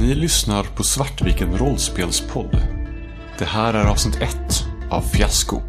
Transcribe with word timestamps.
Ni 0.00 0.14
lyssnar 0.14 0.64
på 0.64 0.82
Svartviken 0.82 1.58
rollspelspodd. 1.58 2.56
Det 3.38 3.44
här 3.44 3.74
är 3.74 3.84
avsnitt 3.84 4.16
1 4.16 4.64
av 4.90 5.02
Fiasko. 5.02 5.60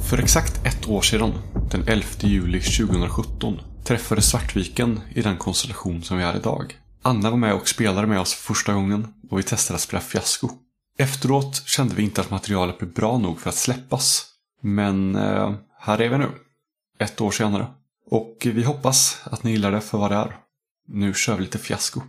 För 0.00 0.18
exakt 0.18 0.66
ett 0.66 0.88
år 0.88 1.02
sedan, 1.02 1.32
den 1.70 1.84
11 1.88 2.06
juli 2.20 2.60
2017, 2.60 3.60
träffade 3.84 4.22
Svartviken 4.22 5.00
i 5.14 5.22
den 5.22 5.36
konstellation 5.36 6.02
som 6.02 6.16
vi 6.18 6.24
är 6.24 6.36
idag. 6.36 6.80
Anna 7.02 7.30
var 7.30 7.36
med 7.36 7.54
och 7.54 7.68
spelade 7.68 8.06
med 8.06 8.20
oss 8.20 8.34
för 8.34 8.54
första 8.54 8.72
gången 8.72 9.14
och 9.30 9.38
vi 9.38 9.42
testade 9.42 9.74
att 9.74 9.80
spela 9.80 10.00
fiasko. 10.00 10.48
Efteråt 10.98 11.62
kände 11.66 11.94
vi 11.94 12.02
inte 12.02 12.20
att 12.20 12.30
materialet 12.30 12.78
blev 12.78 12.92
bra 12.92 13.18
nog 13.18 13.40
för 13.40 13.48
att 13.48 13.56
släppas. 13.56 14.26
Men 14.60 15.16
eh, 15.16 15.54
här 15.78 16.00
är 16.00 16.08
vi 16.08 16.18
nu. 16.18 16.28
Ett 16.98 17.20
år 17.20 17.30
senare. 17.30 17.66
Och 18.10 18.36
vi 18.44 18.62
hoppas 18.62 19.20
att 19.24 19.42
ni 19.42 19.50
gillar 19.50 19.72
det 19.72 19.80
för 19.80 19.98
vad 19.98 20.10
det 20.10 20.16
är. 20.16 20.36
Nu 20.88 21.14
kör 21.14 21.36
vi 21.36 21.42
lite 21.42 21.58
fiasko. 21.58 22.00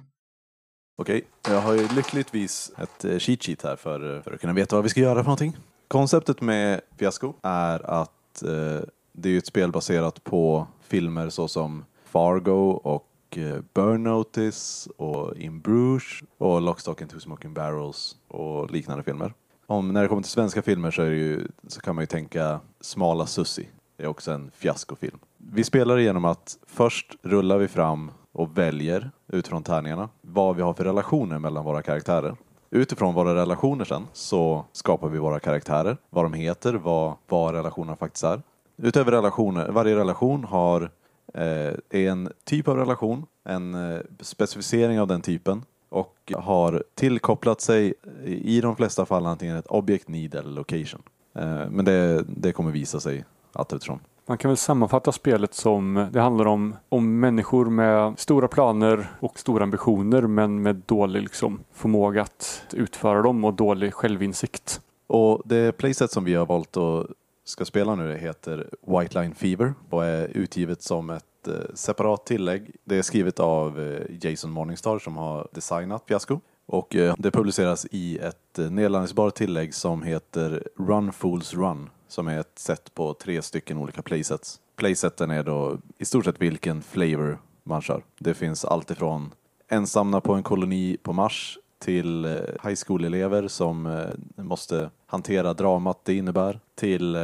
Okej, 0.98 1.22
jag 1.50 1.62
har 1.62 1.74
ju 1.74 1.88
lyckligtvis 1.88 2.72
ett 2.78 3.06
eh, 3.06 3.20
cheat 3.20 3.44
sheet 3.44 3.64
här 3.64 3.76
för, 3.76 4.16
eh, 4.16 4.22
för 4.22 4.32
att 4.32 4.42
kunna 4.42 4.54
veta 4.54 4.76
vad 4.76 4.84
vi 4.84 4.90
ska 4.90 5.00
göra 5.00 5.16
för 5.16 5.24
någonting. 5.24 5.58
Konceptet 5.88 6.42
med 6.42 6.82
Fiasko 6.98 7.34
är 7.44 8.02
att 8.02 8.44
eh, 8.44 8.82
det 9.20 9.30
är 9.30 9.34
ju 9.34 9.38
ett 9.38 9.46
spel 9.46 9.72
baserat 9.72 10.24
på 10.24 10.68
filmer 10.82 11.30
såsom 11.30 11.86
Fargo 12.06 12.82
och 12.84 13.38
eh, 13.38 13.60
Burn 13.74 14.04
Notice 14.04 14.88
och 14.98 15.38
In 15.38 15.60
Bruges 15.62 16.04
och 16.38 16.62
Lockstock 16.62 17.02
and 17.02 17.12
Two 17.12 17.20
Smoking 17.20 17.54
Barrels 17.54 18.16
och 18.28 18.72
liknande 18.72 19.04
filmer. 19.04 19.34
Om, 19.66 19.94
när 19.94 20.02
det 20.02 20.08
kommer 20.08 20.22
till 20.22 20.32
svenska 20.32 20.62
filmer 20.62 20.92
så, 20.92 21.02
är 21.02 21.10
det 21.10 21.16
ju, 21.16 21.48
så 21.68 21.82
kan 21.82 21.96
man 21.96 22.02
ju 22.02 22.06
tänka 22.06 22.60
Smala 22.82 23.26
Sussi. 23.26 23.68
Det 23.98 24.04
är 24.04 24.08
också 24.08 24.32
en 24.32 24.52
fiaskofilm. 24.56 25.18
Vi 25.38 25.64
spelar 25.64 25.98
genom 25.98 26.26
att 26.26 26.58
först 26.68 27.16
rullar 27.22 27.58
vi 27.58 27.68
fram 27.68 28.12
och 28.32 28.58
väljer 28.58 29.12
utifrån 29.28 29.64
tärningarna 29.64 30.10
vad 30.22 30.56
vi 30.56 30.62
har 30.62 30.74
för 30.74 30.84
relationer 30.84 31.40
mellan 31.40 31.66
våra 31.66 31.82
karaktärer. 31.82 32.36
Utifrån 32.70 33.14
våra 33.14 33.36
relationer 33.36 33.86
sen 33.86 34.08
så 34.14 34.66
skapar 34.72 35.10
vi 35.10 35.20
våra 35.20 35.40
karaktärer, 35.40 35.98
vad 36.10 36.26
de 36.26 36.34
heter, 36.34 36.74
vad, 36.74 37.16
vad 37.28 37.54
relationerna 37.54 37.96
faktiskt 37.96 38.24
är. 38.24 38.42
Utöver 38.78 39.12
relationer, 39.12 39.70
varje 39.70 39.96
relation 39.96 40.44
har 40.44 40.90
eh, 41.34 41.74
en 41.90 42.30
typ 42.44 42.68
av 42.68 42.78
relation, 42.78 43.26
en 43.44 43.76
eh, 43.76 44.00
specificering 44.20 45.00
av 45.00 45.08
den 45.08 45.22
typen 45.22 45.64
och 45.90 46.34
har 46.36 46.84
tillkopplat 46.96 47.62
sig 47.62 47.94
i 48.26 48.62
de 48.62 48.76
flesta 48.76 49.06
fall 49.06 49.26
antingen 49.26 49.58
ett 49.58 49.68
objekt, 49.68 50.08
need 50.08 50.36
eller 50.36 50.52
location. 50.52 51.02
Eh, 51.36 51.70
men 51.70 51.86
det, 51.86 52.24
det 52.28 52.52
kommer 52.52 52.72
visa 52.72 53.00
sig 53.00 53.26
allt 53.54 53.74
eftersom. 53.74 54.00
Man 54.26 54.38
kan 54.38 54.50
väl 54.50 54.58
sammanfatta 54.58 55.12
spelet 55.12 55.54
som 55.54 56.08
det 56.12 56.22
handlar 56.22 56.46
om, 56.46 56.76
om 56.90 57.20
människor 57.20 57.66
med 57.66 58.20
stora 58.20 58.48
planer 58.48 59.08
och 59.20 59.40
stora 59.40 59.64
ambitioner 59.64 60.22
men 60.22 60.62
med 60.62 60.82
dålig 60.86 61.22
liksom, 61.22 61.60
förmåga 61.74 62.22
att 62.22 62.66
utföra 62.74 63.22
dem 63.22 63.46
och 63.46 63.54
dålig 63.54 63.94
självinsikt. 63.94 64.82
Och 65.08 65.42
det 65.46 65.78
playset 65.78 66.12
som 66.12 66.24
vi 66.24 66.36
har 66.36 66.46
valt 66.46 66.78
att 66.78 67.08
ska 67.48 67.66
spela 67.66 67.96
nu 67.96 68.18
heter 68.18 68.70
White 68.82 69.22
Line 69.22 69.36
Fever 69.36 69.74
och 69.90 70.06
är 70.06 70.28
utgivet 70.28 70.82
som 70.82 71.10
ett 71.10 71.48
eh, 71.48 71.54
separat 71.74 72.26
tillägg. 72.26 72.72
Det 72.84 72.98
är 72.98 73.02
skrivet 73.02 73.40
av 73.40 73.80
eh, 73.80 74.02
Jason 74.22 74.52
Morningstar 74.52 75.00
som 75.00 75.18
har 75.18 75.48
designat 75.54 76.04
Fiasco. 76.08 76.40
Och 76.66 76.96
eh, 76.96 77.16
det 77.18 77.32
publiceras 77.32 77.88
i 77.92 78.18
ett 78.18 78.58
nedladdningsbart 78.58 79.36
tillägg 79.36 79.74
som 79.74 80.04
heter 80.04 80.64
Run 80.76 81.12
Fools 81.12 81.54
Run 81.54 81.90
som 82.08 82.28
är 82.28 82.40
ett 82.40 82.60
set 82.60 82.94
på 82.94 83.14
tre 83.14 83.42
stycken 83.42 83.78
olika 83.78 84.02
playsets. 84.02 84.60
Playseten 84.76 85.32
är 85.32 85.44
då 85.44 85.78
i 85.98 86.06
stort 86.06 86.26
sett 86.26 86.42
vilken 86.42 86.82
flavor 86.82 87.38
man 87.64 87.82
kör. 87.82 88.04
Det 88.20 88.34
finns 88.34 88.66
allt 88.66 88.92
ifrån 88.92 89.34
ensamma 89.68 90.22
på 90.22 90.34
en 90.34 90.44
koloni 90.44 90.98
på 91.04 91.14
Mars 91.14 91.58
till 91.80 92.26
high 92.64 92.76
school-elever 92.86 93.48
som 93.48 94.06
måste 94.36 94.90
hantera 95.08 95.54
dramat 95.54 96.00
det 96.04 96.14
innebär 96.14 96.60
till 96.76 97.16
eh, 97.16 97.22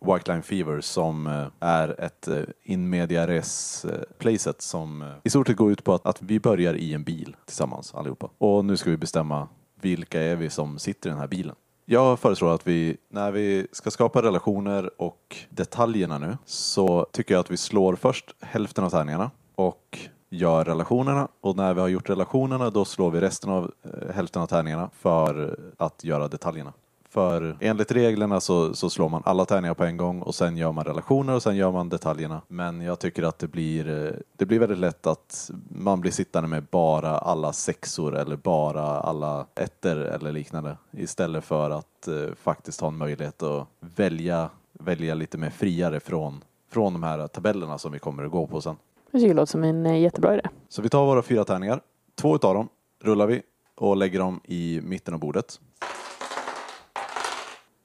White 0.00 0.32
Line 0.32 0.42
Fever 0.42 0.80
som 0.80 1.26
eh, 1.26 1.46
är 1.60 2.00
ett 2.00 2.28
eh, 2.28 2.42
in-media-res-playset 2.62 4.62
som 4.62 5.14
i 5.24 5.30
stort 5.30 5.46
sett 5.46 5.56
går 5.56 5.72
ut 5.72 5.84
på 5.84 5.94
att, 5.94 6.06
att 6.06 6.22
vi 6.22 6.40
börjar 6.40 6.74
i 6.74 6.94
en 6.94 7.04
bil 7.04 7.36
tillsammans 7.44 7.94
allihopa. 7.94 8.28
Och 8.38 8.64
nu 8.64 8.76
ska 8.76 8.90
vi 8.90 8.96
bestämma 8.96 9.48
vilka 9.80 10.22
är 10.22 10.36
vi 10.36 10.50
som 10.50 10.78
sitter 10.78 11.08
i 11.08 11.10
den 11.10 11.20
här 11.20 11.28
bilen. 11.28 11.56
Jag 11.84 12.18
föreslår 12.18 12.54
att 12.54 12.66
vi, 12.66 12.96
när 13.08 13.32
vi 13.32 13.66
ska 13.72 13.90
skapa 13.90 14.22
relationer 14.22 15.02
och 15.02 15.36
detaljerna 15.50 16.18
nu, 16.18 16.38
så 16.44 17.06
tycker 17.12 17.34
jag 17.34 17.40
att 17.40 17.50
vi 17.50 17.56
slår 17.56 17.96
först 17.96 18.34
hälften 18.40 18.84
av 18.84 18.90
tärningarna 18.90 19.30
och 19.54 19.98
gör 20.30 20.64
relationerna 20.64 21.28
och 21.40 21.56
när 21.56 21.74
vi 21.74 21.80
har 21.80 21.88
gjort 21.88 22.10
relationerna 22.10 22.70
då 22.70 22.84
slår 22.84 23.10
vi 23.10 23.20
resten 23.20 23.50
av 23.50 23.72
eh, 23.82 24.14
hälften 24.14 24.42
av 24.42 24.46
tärningarna 24.46 24.90
för 24.92 25.58
att 25.78 26.04
göra 26.04 26.28
detaljerna. 26.28 26.72
För 27.12 27.56
enligt 27.60 27.92
reglerna 27.92 28.40
så, 28.40 28.74
så 28.74 28.90
slår 28.90 29.08
man 29.08 29.22
alla 29.24 29.44
tärningar 29.44 29.74
på 29.74 29.84
en 29.84 29.96
gång 29.96 30.22
och 30.22 30.34
sen 30.34 30.56
gör 30.56 30.72
man 30.72 30.84
relationer 30.84 31.34
och 31.34 31.42
sen 31.42 31.56
gör 31.56 31.72
man 31.72 31.88
detaljerna. 31.88 32.40
Men 32.48 32.80
jag 32.80 32.98
tycker 32.98 33.22
att 33.22 33.38
det 33.38 33.48
blir, 33.48 34.06
eh, 34.06 34.12
det 34.36 34.46
blir 34.46 34.58
väldigt 34.58 34.78
lätt 34.78 35.06
att 35.06 35.50
man 35.68 36.00
blir 36.00 36.12
sittande 36.12 36.48
med 36.48 36.64
bara 36.70 37.18
alla 37.18 37.52
sexor 37.52 38.16
eller 38.16 38.36
bara 38.36 38.82
alla 38.82 39.46
ettor 39.54 39.96
eller 39.96 40.32
liknande 40.32 40.76
istället 40.90 41.44
för 41.44 41.70
att 41.70 42.08
eh, 42.08 42.34
faktiskt 42.42 42.80
ha 42.80 42.88
en 42.88 42.96
möjlighet 42.96 43.42
att 43.42 43.66
välja, 43.80 44.50
välja 44.72 45.14
lite 45.14 45.38
mer 45.38 45.50
friare 45.50 46.00
från, 46.00 46.44
från 46.70 46.92
de 46.92 47.02
här 47.02 47.26
tabellerna 47.26 47.78
som 47.78 47.92
vi 47.92 47.98
kommer 47.98 48.24
att 48.24 48.30
gå 48.30 48.46
på 48.46 48.60
sen. 48.60 48.76
Jag 49.10 49.20
tycker 49.20 49.34
det 49.34 49.40
låter 49.40 49.50
som 49.50 49.64
en 49.64 49.86
eh, 49.86 50.00
jättebra 50.00 50.34
idé. 50.34 50.48
Så 50.68 50.82
vi 50.82 50.88
tar 50.88 51.06
våra 51.06 51.22
fyra 51.22 51.44
tärningar. 51.44 51.80
Två 52.14 52.34
utav 52.34 52.54
dem 52.54 52.68
rullar 53.02 53.26
vi 53.26 53.42
och 53.74 53.96
lägger 53.96 54.18
dem 54.18 54.40
i 54.44 54.80
mitten 54.82 55.14
av 55.14 55.20
bordet. 55.20 55.60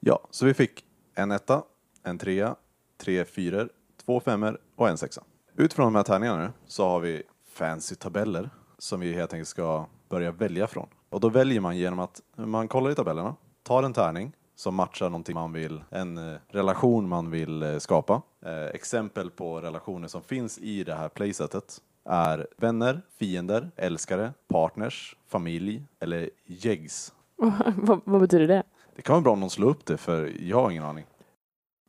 Ja, 0.07 0.19
så 0.31 0.45
vi 0.45 0.53
fick 0.53 0.85
en 1.15 1.31
etta, 1.31 1.63
en 2.03 2.17
trea, 2.17 2.55
tre 2.97 3.25
fyror, 3.25 3.69
två 4.05 4.19
femmor 4.19 4.57
och 4.75 4.89
en 4.89 4.97
sexa. 4.97 5.23
Utifrån 5.55 5.85
de 5.85 5.95
här 5.95 6.03
tärningarna 6.03 6.43
nu 6.43 6.51
så 6.67 6.87
har 6.87 6.99
vi 6.99 7.23
fancy 7.51 7.95
tabeller 7.95 8.49
som 8.77 8.99
vi 8.99 9.13
helt 9.13 9.33
enkelt 9.33 9.47
ska 9.47 9.85
börja 10.09 10.31
välja 10.31 10.67
från. 10.67 10.87
Och 11.09 11.19
då 11.19 11.29
väljer 11.29 11.61
man 11.61 11.77
genom 11.77 11.99
att 11.99 12.21
man 12.35 12.67
kollar 12.67 12.91
i 12.91 12.95
tabellerna, 12.95 13.35
tar 13.63 13.83
en 13.83 13.93
tärning 13.93 14.31
som 14.55 14.75
matchar 14.75 15.09
någonting 15.09 15.35
man 15.35 15.53
vill, 15.53 15.83
en 15.89 16.17
eh, 16.17 16.37
relation 16.47 17.09
man 17.09 17.31
vill 17.31 17.63
eh, 17.63 17.77
skapa. 17.77 18.21
Eh, 18.45 18.65
exempel 18.65 19.29
på 19.29 19.61
relationer 19.61 20.07
som 20.07 20.21
finns 20.21 20.57
i 20.57 20.83
det 20.83 20.95
här 20.95 21.09
playsetet 21.09 21.81
är 22.05 22.47
vänner, 22.57 23.01
fiender, 23.19 23.71
älskare, 23.75 24.33
partners, 24.47 25.15
familj 25.27 25.83
eller 25.99 26.29
jegs. 26.45 27.13
vad, 27.77 28.01
vad 28.05 28.21
betyder 28.21 28.47
det? 28.47 28.63
Det 28.97 29.03
kan 29.03 29.13
vara 29.13 29.21
bra 29.21 29.33
om 29.33 29.39
någon 29.39 29.49
slår 29.49 29.69
upp 29.69 29.85
det 29.85 29.97
för 29.97 30.33
jag 30.41 30.61
har 30.61 30.71
ingen 30.71 30.83
aning. 30.83 31.05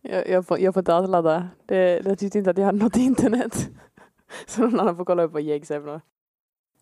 Jag, 0.03 0.29
jag, 0.29 0.47
får, 0.47 0.59
jag 0.59 0.75
får 0.75 0.81
inte 0.81 0.95
alls 0.95 1.09
ladda. 1.11 1.49
Det, 1.67 2.03
jag 2.05 2.19
tyckte 2.19 2.39
inte 2.39 2.51
att 2.51 2.59
jag 2.59 2.65
hade 2.65 2.79
något 2.79 2.97
internet. 2.97 3.71
Så 4.47 4.61
någon 4.63 4.81
annan 4.81 4.97
får 4.97 5.05
kolla 5.05 5.23
upp 5.23 5.33
vad 5.33 5.43
Jegs 5.43 5.71
är 5.71 5.81
för 5.81 5.87
något. 5.87 6.03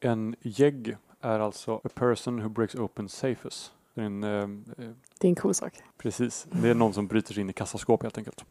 En 0.00 0.36
jeg 0.42 0.96
är 1.20 1.40
alltså 1.40 1.80
a 1.84 1.88
person 1.94 2.42
who 2.42 2.48
breaks 2.48 2.74
open 2.74 3.08
safes. 3.08 3.72
Det 3.94 4.00
är 4.00 4.04
en, 4.04 4.24
eh, 4.24 4.30
eh, 4.30 4.92
Det 5.18 5.26
är 5.26 5.28
en 5.28 5.34
cool 5.34 5.54
sak. 5.54 5.72
precis, 5.98 6.46
det 6.50 6.68
är 6.68 6.74
någon 6.74 6.94
som 6.94 7.06
bryter 7.06 7.34
sig 7.34 7.40
in 7.40 7.50
i 7.50 7.52
kassaskåp 7.52 8.02
helt 8.02 8.18
enkelt. 8.18 8.44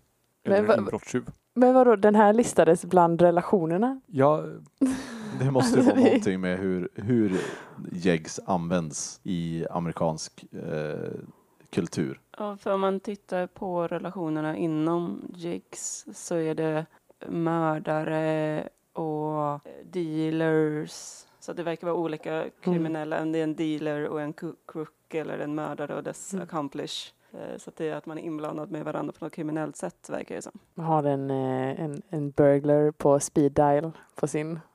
Eller 0.43 0.61
Men 0.61 0.71
en 0.71 0.79
inbrottstjuv. 0.79 1.29
Men 1.53 1.73
vadå, 1.73 1.95
den 1.95 2.15
här 2.15 2.33
listades 2.33 2.85
bland 2.85 3.21
relationerna? 3.21 4.01
Ja, 4.07 4.43
Det 5.39 5.51
måste 5.51 5.79
ju 5.79 5.85
vara 5.85 5.95
någonting 5.99 6.41
med 6.41 6.59
hur, 6.59 6.89
hur 6.95 7.41
jegs 7.91 8.39
används 8.45 9.19
i 9.23 9.65
amerikansk 9.69 10.45
eh, 10.53 11.11
kultur. 11.75 12.19
Ja, 12.37 12.57
för 12.57 12.73
om 12.73 12.81
man 12.81 12.99
tittar 12.99 13.47
på 13.47 13.87
relationerna 13.87 14.57
inom 14.57 15.21
jigs 15.35 16.05
så 16.13 16.35
är 16.35 16.55
det 16.55 16.85
mördare 17.27 18.69
och 18.93 19.59
dealers. 19.83 21.25
Så 21.39 21.53
det 21.53 21.63
verkar 21.63 21.87
vara 21.87 21.97
olika 21.97 22.45
kriminella. 22.61 23.21
Om 23.21 23.31
det 23.31 23.39
är 23.39 23.43
en 23.43 23.55
dealer 23.55 24.07
och 24.07 24.21
en 24.21 24.33
crook 24.33 25.13
eller 25.13 25.39
en 25.39 25.55
mördare 25.55 25.95
och 25.95 26.03
dess 26.03 26.33
Mm. 26.33 26.43
accomplish. 26.43 27.13
Eh, 27.33 27.57
Så 27.57 27.69
att 27.69 27.75
det 27.75 27.89
är 27.89 27.95
att 27.95 28.05
man 28.05 28.17
är 28.17 28.21
inblandad 28.21 28.71
med 28.71 28.85
varandra 28.85 29.13
på 29.19 29.25
något 29.25 29.33
kriminellt 29.33 29.75
sätt 29.75 30.09
verkar 30.09 30.35
det 30.35 30.41
som. 30.41 30.59
Man 30.73 30.85
har 30.85 31.03
en, 31.03 31.31
eh, 31.31 31.81
en, 31.83 32.01
en 32.09 32.31
burglar 32.31 32.91
på 32.91 33.19
speed 33.19 33.51
dial 33.51 33.91
på 34.15 34.27
sin. 34.27 34.59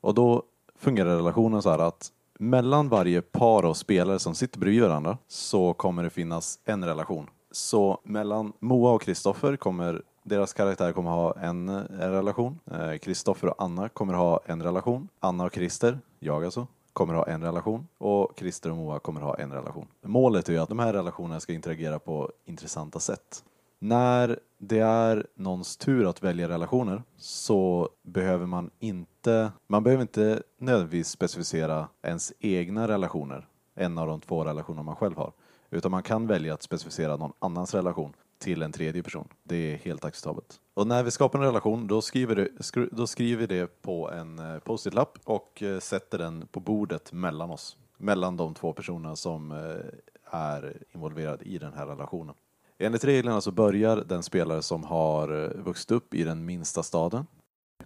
Och 0.00 0.14
då 0.14 0.42
fungerar 0.76 1.16
relationen 1.16 1.62
så 1.62 1.70
här 1.70 1.78
att 1.78 2.12
mellan 2.38 2.88
varje 2.88 3.22
par 3.22 3.62
av 3.62 3.74
spelare 3.74 4.18
som 4.18 4.34
sitter 4.34 4.58
bredvid 4.58 4.82
varandra 4.82 5.18
så 5.28 5.72
kommer 5.72 6.02
det 6.02 6.10
finnas 6.10 6.58
en 6.64 6.84
relation. 6.84 7.30
Så 7.50 8.00
mellan 8.04 8.52
Moa 8.60 8.92
och 8.92 9.02
Kristoffer 9.02 9.56
kommer 9.56 10.02
deras 10.24 10.52
karaktär 10.52 10.92
kommer 10.92 11.10
ha 11.10 11.34
en, 11.40 11.68
en 11.68 12.12
relation. 12.12 12.60
Eh, 12.70 13.24
och 13.42 13.54
Anna 13.58 13.88
kommer 13.88 14.14
ha 14.14 14.40
en 14.46 14.62
relation. 14.62 15.08
Anna 15.20 15.44
och 15.44 15.54
Christer, 15.54 15.98
jag 16.18 16.44
alltså, 16.44 16.66
kommer 16.92 17.14
ha 17.14 17.26
en 17.26 17.42
relation. 17.42 17.86
Och 17.98 18.32
Christer 18.36 18.70
och 18.70 18.76
Moa 18.76 18.98
kommer 18.98 19.20
ha 19.20 19.34
en 19.34 19.52
relation. 19.52 19.86
Målet 20.02 20.48
är 20.48 20.52
ju 20.52 20.58
att 20.58 20.68
de 20.68 20.78
här 20.78 20.92
relationerna 20.92 21.40
ska 21.40 21.52
interagera 21.52 21.98
på 21.98 22.30
intressanta 22.44 23.00
sätt. 23.00 23.44
När 23.84 24.38
det 24.58 24.78
är 24.78 25.26
någons 25.34 25.76
tur 25.76 26.08
att 26.10 26.22
välja 26.22 26.48
relationer 26.48 27.02
så 27.16 27.88
behöver 28.02 28.46
man 28.46 28.70
inte, 28.78 29.52
man 29.66 29.82
behöver 29.82 30.02
inte 30.02 30.42
nödvändigtvis 30.58 31.08
specificera 31.08 31.88
ens 32.02 32.32
egna 32.40 32.88
relationer, 32.88 33.48
en 33.74 33.98
av 33.98 34.06
de 34.06 34.20
två 34.20 34.44
relationer 34.44 34.82
man 34.82 34.96
själv 34.96 35.16
har. 35.16 35.32
Utan 35.70 35.90
man 35.90 36.02
kan 36.02 36.26
välja 36.26 36.54
att 36.54 36.62
specificera 36.62 37.16
någon 37.16 37.32
annans 37.38 37.74
relation 37.74 38.12
till 38.38 38.62
en 38.62 38.72
tredje 38.72 39.02
person. 39.02 39.28
Det 39.42 39.56
är 39.72 39.76
helt 39.76 40.04
acceptabelt. 40.04 40.60
Och 40.74 40.86
när 40.86 41.02
vi 41.02 41.10
skapar 41.10 41.38
en 41.38 41.44
relation 41.44 41.86
då 41.86 42.02
skriver, 42.02 42.36
det, 42.36 42.48
skru- 42.58 42.88
då 42.92 43.06
skriver 43.06 43.46
vi 43.46 43.46
det 43.46 43.82
på 43.82 44.10
en 44.10 44.38
eh, 44.38 44.58
post-it-lapp 44.58 45.18
och 45.24 45.62
eh, 45.62 45.78
sätter 45.78 46.18
den 46.18 46.46
på 46.46 46.60
bordet 46.60 47.12
mellan 47.12 47.50
oss. 47.50 47.76
Mellan 47.96 48.36
de 48.36 48.54
två 48.54 48.72
personerna 48.72 49.16
som 49.16 49.52
eh, 49.52 50.36
är 50.40 50.82
involverade 50.92 51.44
i 51.44 51.58
den 51.58 51.72
här 51.72 51.86
relationen. 51.86 52.34
Enligt 52.78 53.04
reglerna 53.04 53.40
så 53.40 53.50
börjar 53.52 53.96
den 53.96 54.22
spelare 54.22 54.62
som 54.62 54.84
har 54.84 55.44
eh, 55.44 55.64
vuxit 55.64 55.90
upp 55.90 56.14
i 56.14 56.24
den 56.24 56.44
minsta 56.44 56.82
staden. 56.82 57.26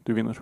Du 0.02 0.14
vinner. 0.14 0.40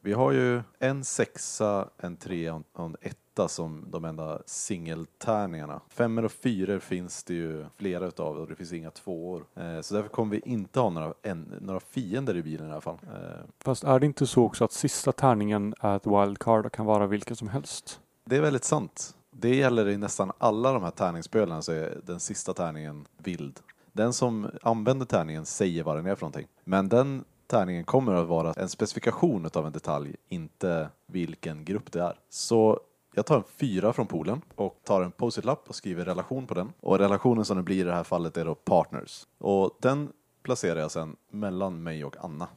Vi 0.00 0.12
har 0.12 0.32
ju 0.32 0.62
en 0.78 1.04
sexa, 1.04 1.88
en 1.96 2.16
trea 2.16 2.62
och 2.72 2.84
en 2.84 2.96
etta 3.00 3.48
som 3.48 3.84
de 3.90 4.04
enda 4.04 4.42
singeltärningarna. 4.46 5.80
Femmor 5.88 6.24
och 6.24 6.32
fyror 6.32 6.78
finns 6.78 7.24
det 7.24 7.34
ju 7.34 7.64
flera 7.76 8.06
utav 8.06 8.36
och 8.36 8.48
det 8.48 8.56
finns 8.56 8.72
inga 8.72 8.90
tvåor. 8.90 9.44
Eh, 9.54 9.80
så 9.80 9.94
därför 9.94 10.08
kommer 10.08 10.30
vi 10.30 10.42
inte 10.44 10.80
ha 10.80 10.90
några, 10.90 11.14
en, 11.22 11.54
några 11.60 11.80
fiender 11.80 12.36
i 12.36 12.42
bilen 12.42 12.68
i 12.68 12.72
alla 12.72 12.80
fall. 12.80 12.98
Eh, 13.02 13.44
Fast 13.58 13.84
är 13.84 13.98
det 13.98 14.06
inte 14.06 14.26
så 14.26 14.44
också 14.44 14.64
att 14.64 14.72
sista 14.72 15.12
tärningen 15.12 15.74
är 15.80 15.96
ett 15.96 16.06
wildcard 16.06 16.66
och 16.66 16.72
kan 16.72 16.86
vara 16.86 17.06
vilken 17.06 17.36
som 17.36 17.48
helst? 17.48 18.00
det 18.24 18.36
är 18.36 18.40
väldigt 18.40 18.64
sant. 18.64 19.16
Det 19.44 19.54
gäller 19.54 19.88
i 19.88 19.96
nästan 19.96 20.32
alla 20.38 20.72
de 20.72 20.82
här 20.82 20.90
tärningsspelen 20.90 21.62
så 21.62 21.72
är 21.72 22.00
den 22.04 22.20
sista 22.20 22.54
tärningen 22.54 23.06
vild. 23.18 23.60
Den 23.92 24.12
som 24.12 24.50
använder 24.62 25.06
tärningen 25.06 25.46
säger 25.46 25.84
vad 25.84 25.96
den 25.96 26.06
är 26.06 26.14
för 26.14 26.22
någonting. 26.22 26.46
Men 26.64 26.88
den 26.88 27.24
tärningen 27.46 27.84
kommer 27.84 28.14
att 28.14 28.26
vara 28.26 28.52
en 28.52 28.68
specifikation 28.68 29.48
av 29.54 29.66
en 29.66 29.72
detalj, 29.72 30.16
inte 30.28 30.88
vilken 31.06 31.64
grupp 31.64 31.92
det 31.92 32.00
är. 32.00 32.18
Så 32.28 32.80
jag 33.14 33.26
tar 33.26 33.36
en 33.36 33.44
fyra 33.56 33.92
från 33.92 34.06
poolen 34.06 34.42
och 34.54 34.80
tar 34.82 35.02
en 35.02 35.12
post-it-lapp 35.12 35.68
och 35.68 35.74
skriver 35.74 36.04
relation 36.04 36.46
på 36.46 36.54
den. 36.54 36.72
Och 36.80 36.98
relationen 36.98 37.44
som 37.44 37.56
det 37.56 37.62
blir 37.62 37.80
i 37.80 37.82
det 37.82 37.94
här 37.94 38.04
fallet 38.04 38.36
är 38.36 38.44
då 38.44 38.54
partners. 38.54 39.26
Och 39.38 39.76
den 39.80 40.12
placerar 40.42 40.80
jag 40.80 40.90
sen 40.90 41.16
mellan 41.30 41.82
mig 41.82 42.04
och 42.04 42.16
Anna. 42.20 42.48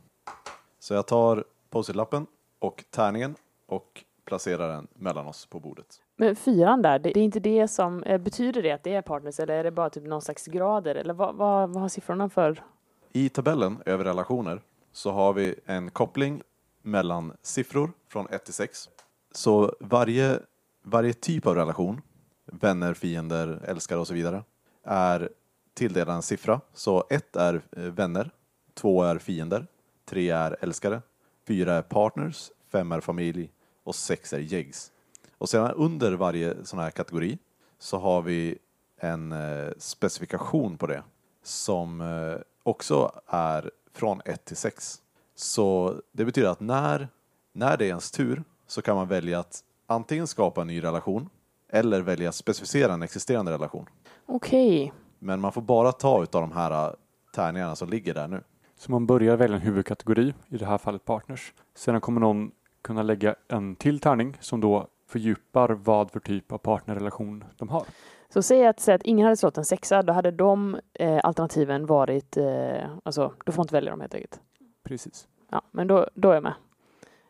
Så 0.79 0.93
jag 0.93 1.07
tar 1.07 1.43
post-it-lappen 1.69 2.27
och 2.59 2.83
tärningen 2.89 3.35
och 3.65 4.03
placerar 4.25 4.69
den 4.69 4.87
mellan 4.93 5.27
oss 5.27 5.45
på 5.45 5.59
bordet. 5.59 6.01
Men 6.19 6.35
fyran 6.35 6.81
där, 6.81 6.99
det, 6.99 7.09
är 7.09 7.23
inte 7.23 7.39
det 7.39 7.67
som, 7.67 8.03
eh, 8.03 8.17
betyder 8.17 8.63
det 8.63 8.71
att 8.71 8.83
det 8.83 8.93
är 8.93 9.01
partners 9.01 9.39
eller 9.39 9.53
är 9.53 9.63
det 9.63 9.71
bara 9.71 9.89
typ 9.89 10.03
någon 10.03 10.21
slags 10.21 10.45
grader 10.45 10.95
eller 10.95 11.13
vad, 11.13 11.35
vad, 11.35 11.69
vad 11.69 11.81
har 11.81 11.89
siffrorna 11.89 12.29
för? 12.29 12.63
I 13.11 13.29
tabellen 13.29 13.77
över 13.85 14.03
relationer 14.03 14.61
så 14.91 15.11
har 15.11 15.33
vi 15.33 15.55
en 15.65 15.91
koppling 15.91 16.41
mellan 16.81 17.33
siffror 17.41 17.91
från 18.09 18.27
1 18.29 18.45
till 18.45 18.53
6. 18.53 18.89
Så 19.31 19.75
varje, 19.79 20.39
varje 20.83 21.13
typ 21.13 21.47
av 21.47 21.55
relation, 21.55 22.01
vänner, 22.45 22.93
fiender, 22.93 23.61
älskare 23.65 23.99
och 23.99 24.07
så 24.07 24.13
vidare, 24.13 24.43
är 24.83 25.29
tilldelad 25.73 26.15
en 26.15 26.21
siffra. 26.21 26.61
Så 26.73 27.03
1 27.09 27.35
är 27.35 27.61
eh, 27.77 27.83
vänner, 27.83 28.31
2 28.73 29.03
är 29.03 29.17
fiender, 29.17 29.67
3 30.05 30.29
är 30.29 30.57
älskare, 30.61 31.01
4 31.47 31.73
är 31.73 31.81
partners, 31.81 32.51
5 32.71 32.91
är 32.91 33.01
familj 33.01 33.51
och 33.83 33.95
6 33.95 34.33
är 34.33 34.39
jäggs. 34.39 34.91
Och 35.37 35.49
sedan 35.49 35.71
under 35.71 36.13
varje 36.13 36.65
sån 36.65 36.79
här 36.79 36.91
kategori 36.91 37.37
så 37.79 37.97
har 37.97 38.21
vi 38.21 38.57
en 38.99 39.31
eh, 39.31 39.69
specifikation 39.77 40.77
på 40.77 40.87
det 40.87 41.03
som 41.43 42.01
eh, 42.01 42.41
också 42.63 43.11
är 43.27 43.71
från 43.93 44.21
1 44.25 44.45
till 44.45 44.57
6. 44.57 45.01
Så 45.35 45.95
det 46.11 46.25
betyder 46.25 46.49
att 46.49 46.59
när, 46.59 47.07
när 47.53 47.77
det 47.77 47.85
är 47.85 47.89
ens 47.89 48.11
tur 48.11 48.43
så 48.67 48.81
kan 48.81 48.95
man 48.95 49.07
välja 49.07 49.39
att 49.39 49.63
antingen 49.87 50.27
skapa 50.27 50.61
en 50.61 50.67
ny 50.67 50.83
relation 50.83 51.29
eller 51.69 52.01
välja 52.01 52.29
att 52.29 52.35
specificera 52.35 52.93
en 52.93 53.03
existerande 53.03 53.51
relation. 53.51 53.85
Okej, 54.25 54.93
Men 55.19 55.39
man 55.39 55.51
får 55.51 55.61
bara 55.61 55.91
ta 55.91 56.23
utav 56.23 56.41
de 56.41 56.51
här 56.51 56.87
eh, 56.87 56.93
tärningarna 57.35 57.75
som 57.75 57.89
ligger 57.89 58.13
där 58.13 58.27
nu. 58.27 58.43
Så 58.77 58.91
man 58.91 59.05
börjar 59.05 59.37
välja 59.37 59.55
en 59.55 59.61
huvudkategori, 59.61 60.33
i 60.47 60.57
det 60.57 60.65
här 60.65 60.77
fallet 60.77 61.05
partners. 61.05 61.53
Sedan 61.75 62.01
kommer 62.01 62.21
någon 62.21 62.51
kunna 62.81 63.03
lägga 63.03 63.35
en 63.47 63.75
till 63.75 63.99
tärning 63.99 64.37
som 64.39 64.61
då 64.61 64.87
fördjupar 65.07 65.69
vad 65.69 66.11
för 66.11 66.19
typ 66.19 66.51
av 66.51 66.57
partnerrelation 66.57 67.43
de 67.57 67.69
har. 67.69 67.83
så 68.29 68.41
säg 68.41 68.67
att, 68.67 68.79
säg 68.79 68.95
att 68.95 69.03
ingen 69.03 69.23
hade 69.23 69.37
slått 69.37 69.57
en 69.57 69.65
sexa, 69.65 70.01
då 70.03 70.13
hade 70.13 70.31
de 70.31 70.79
eh, 70.93 71.19
alternativen 71.23 71.85
varit, 71.85 72.37
eh, 72.37 72.89
alltså 73.03 73.33
då 73.45 73.51
får 73.51 73.59
man 73.59 73.63
inte 73.63 73.73
välja 73.75 73.91
dem 73.91 74.01
helt 74.01 74.13
enkelt. 74.15 74.41
Precis. 74.83 75.27
Ja, 75.51 75.61
men 75.71 75.87
då, 75.87 76.07
då 76.13 76.29
är 76.29 76.33
jag 76.33 76.43
med. 76.43 76.53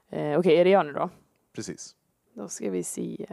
Eh, 0.09 0.39
Okej, 0.39 0.57
är 0.57 0.63
det 0.63 0.69
jag 0.69 0.85
nu 0.85 0.93
då? 0.93 1.09
Precis. 1.55 1.95
Då 2.33 2.47
ska 2.47 2.69
vi 2.69 2.83
se, 2.83 3.25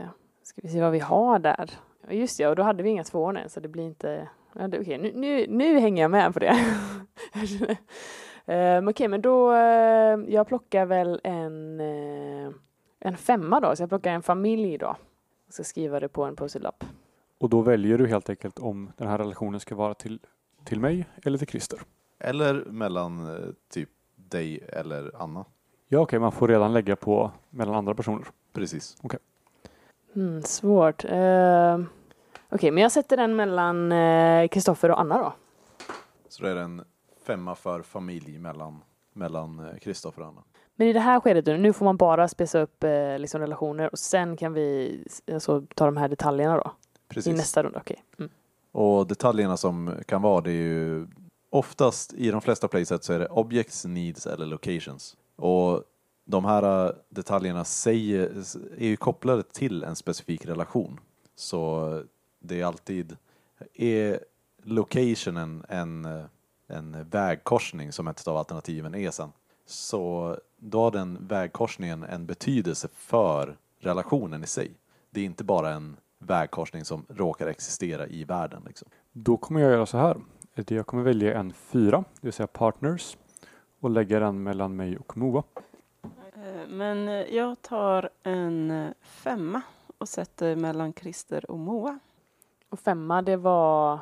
ska 0.43 0.61
vi 0.63 0.69
se 0.69 0.81
vad 0.81 0.93
vi 0.93 0.99
har 0.99 1.39
där. 1.39 1.71
Just 2.11 2.41
ja, 2.41 2.49
och 2.49 2.57
då 2.57 2.63
hade 2.63 2.83
vi 2.83 2.91
inga 2.91 3.05
tvåor 3.05 3.39
än, 3.39 3.49
så 3.51 3.61
det 3.61 3.69
blir 3.69 3.85
inte... 3.85 4.29
Ja, 4.59 4.69
det- 4.69 4.81
Okej, 4.81 4.99
nu, 4.99 5.13
nu, 5.15 5.47
nu 5.49 5.79
hänger 5.79 6.03
jag 6.03 6.11
med 6.11 6.33
på 6.35 6.39
det. 6.39 6.57
um, 8.79 8.89
Okej, 8.89 9.09
men 9.09 9.23
då... 9.23 9.53
eh, 9.53 10.19
jag 10.29 10.47
plockar 10.49 10.87
väl 10.87 11.21
en, 11.25 11.81
eh, 11.81 12.51
en 13.09 13.17
femma 13.17 13.61
då, 13.61 13.77
så 13.77 13.83
jag 13.83 13.89
plockar 13.89 14.13
en 14.13 14.23
familj 14.23 14.79
då. 14.79 14.97
Jag 15.47 15.55
ska 15.55 15.65
skriva 15.65 16.01
det 16.01 16.09
på 16.09 16.25
en 16.25 16.37
post-it-lapp. 16.37 16.85
Och 17.39 17.49
då 17.49 17.61
väljer 17.61 17.99
du 17.99 18.07
helt 18.07 18.31
enkelt 18.31 18.59
om 18.59 18.93
den 18.97 19.09
här 19.09 19.19
relationen 19.19 19.61
ska 19.61 19.75
vara 19.75 19.95
till, 19.95 20.21
till 20.65 20.81
mig 20.81 21.07
eller 21.23 21.39
till 21.39 21.49
Christer. 21.49 21.79
Eller 22.19 22.55
mellan 22.65 23.37
eh, 23.37 23.51
typ 23.73 23.89
dig 24.17 24.61
eller 24.69 25.23
Anna. 25.23 25.45
Ja, 25.89 25.99
okej, 25.99 26.19
man 26.19 26.33
får 26.33 26.49
redan 26.49 26.73
lägga 26.73 26.97
på 26.97 27.31
mellan 27.51 27.75
andra 27.75 27.95
personer. 27.95 28.27
Precis. 28.53 28.97
Hmm, 30.15 30.43
svårt. 30.43 31.05
Uh, 31.05 31.79
Okej, 32.55 32.71
men 32.71 32.83
jag 32.83 32.93
sätter 32.93 33.17
den 33.17 33.37
mellan 33.37 33.93
eh, 33.93 34.49
Kristoffer 34.49 34.91
och 34.91 35.01
Anna 35.01 35.19
då. 35.19 35.33
Så 36.29 36.43
det 36.43 36.51
är 36.51 36.57
en 36.57 36.85
femma 37.27 37.55
för 37.55 37.83
familj 37.83 38.39
mellan 38.39 38.81
mellan 39.13 39.59
eh, 39.59 39.79
Kristoffer 39.79 40.23
och 40.23 40.29
Anna. 40.29 40.43
Men 40.77 40.89
i 40.89 40.93
det 40.93 41.01
här 41.01 41.21
skedet, 41.21 41.61
nu 41.61 41.73
får 41.73 41.85
man 41.85 41.97
bara 41.97 42.29
spesa 42.29 42.61
upp 42.61 42.85
eh, 42.85 43.19
liksom 43.19 43.41
relationer 43.41 43.91
och 43.93 43.99
sen 43.99 44.37
kan 44.37 44.53
vi 44.53 44.99
alltså, 45.33 45.67
ta 45.75 45.85
de 45.85 45.97
här 45.97 46.09
detaljerna 46.09 46.57
då. 46.57 46.73
I 47.11 47.15
Precis. 47.15 47.37
nästa 47.37 47.63
runda, 47.63 47.79
okej. 47.79 48.05
Mm. 48.19 48.31
Och 48.73 49.07
detaljerna 49.07 49.57
som 49.57 49.95
kan 50.07 50.23
vara 50.23 50.41
det 50.41 50.51
är 50.51 50.55
ju 50.55 51.07
oftast 51.51 52.13
i 52.13 52.31
de 52.31 52.41
flesta 52.41 52.69
playset 52.69 53.05
så 53.05 53.13
är 53.13 53.19
det 53.19 53.27
objects, 53.27 53.85
needs 53.85 54.27
eller 54.27 54.47
locations. 54.47 55.17
Och 55.37 55.83
de 56.25 56.45
här 56.45 56.87
eh, 56.87 56.93
detaljerna 57.09 57.65
säger, 57.65 58.33
är 58.79 58.87
ju 58.87 58.97
kopplade 58.97 59.43
till 59.43 59.85
en 59.85 59.97
specifik 59.97 60.47
relation. 60.47 61.01
Så 61.37 62.03
det 62.41 62.61
är 62.61 62.65
alltid, 62.65 63.17
är 63.75 64.21
locationen 64.63 65.65
en, 65.69 66.09
en 66.67 67.09
vägkorsning 67.11 67.93
som 67.93 68.09
ett 68.09 68.29
av 68.29 68.37
alternativen 68.37 68.95
är 68.95 69.11
sen. 69.11 69.33
Så 69.67 70.37
då 70.67 70.81
har 70.81 70.91
den 70.91 71.27
vägkorsningen 71.27 72.03
en 72.03 72.27
betydelse 72.27 72.89
för 72.95 73.57
relationen 73.81 74.45
i 74.45 74.47
sig. 74.47 74.71
Det 75.11 75.21
är 75.21 75.25
inte 75.25 75.45
bara 75.45 75.71
en 75.71 75.97
vägkorsning 76.19 76.85
som 76.85 77.07
råkar 77.09 77.47
existera 77.47 78.07
i 78.07 78.25
världen. 78.25 78.63
Liksom. 78.67 78.89
Då 79.13 79.37
kommer 79.37 79.61
jag 79.61 79.71
göra 79.73 79.87
så 79.87 79.99
här. 79.99 80.17
Jag 80.69 80.87
kommer 80.87 81.03
välja 81.03 81.39
en 81.39 81.53
fyra, 81.53 82.05
det 82.21 82.27
vill 82.27 82.33
säga 82.33 82.47
partners 82.47 83.17
och 83.81 83.91
lägga 83.91 84.21
den 84.21 84.43
mellan 84.43 84.77
mig 84.77 84.97
och 84.97 85.17
Moa. 85.17 85.43
Eh, 86.03 86.69
Men 86.69 87.09
eh, 87.09 87.35
jag 87.35 87.63
tar 87.63 88.11
en 88.23 88.71
eh, 88.71 88.91
femma 89.03 89.63
och 89.99 90.09
sätter 90.09 90.57
mellan 90.57 90.93
Christer 90.93 91.51
och 91.51 91.59
Moa. 91.59 91.99
Och 92.69 92.81
femma, 92.81 93.23
det 93.23 93.37
var... 93.37 93.99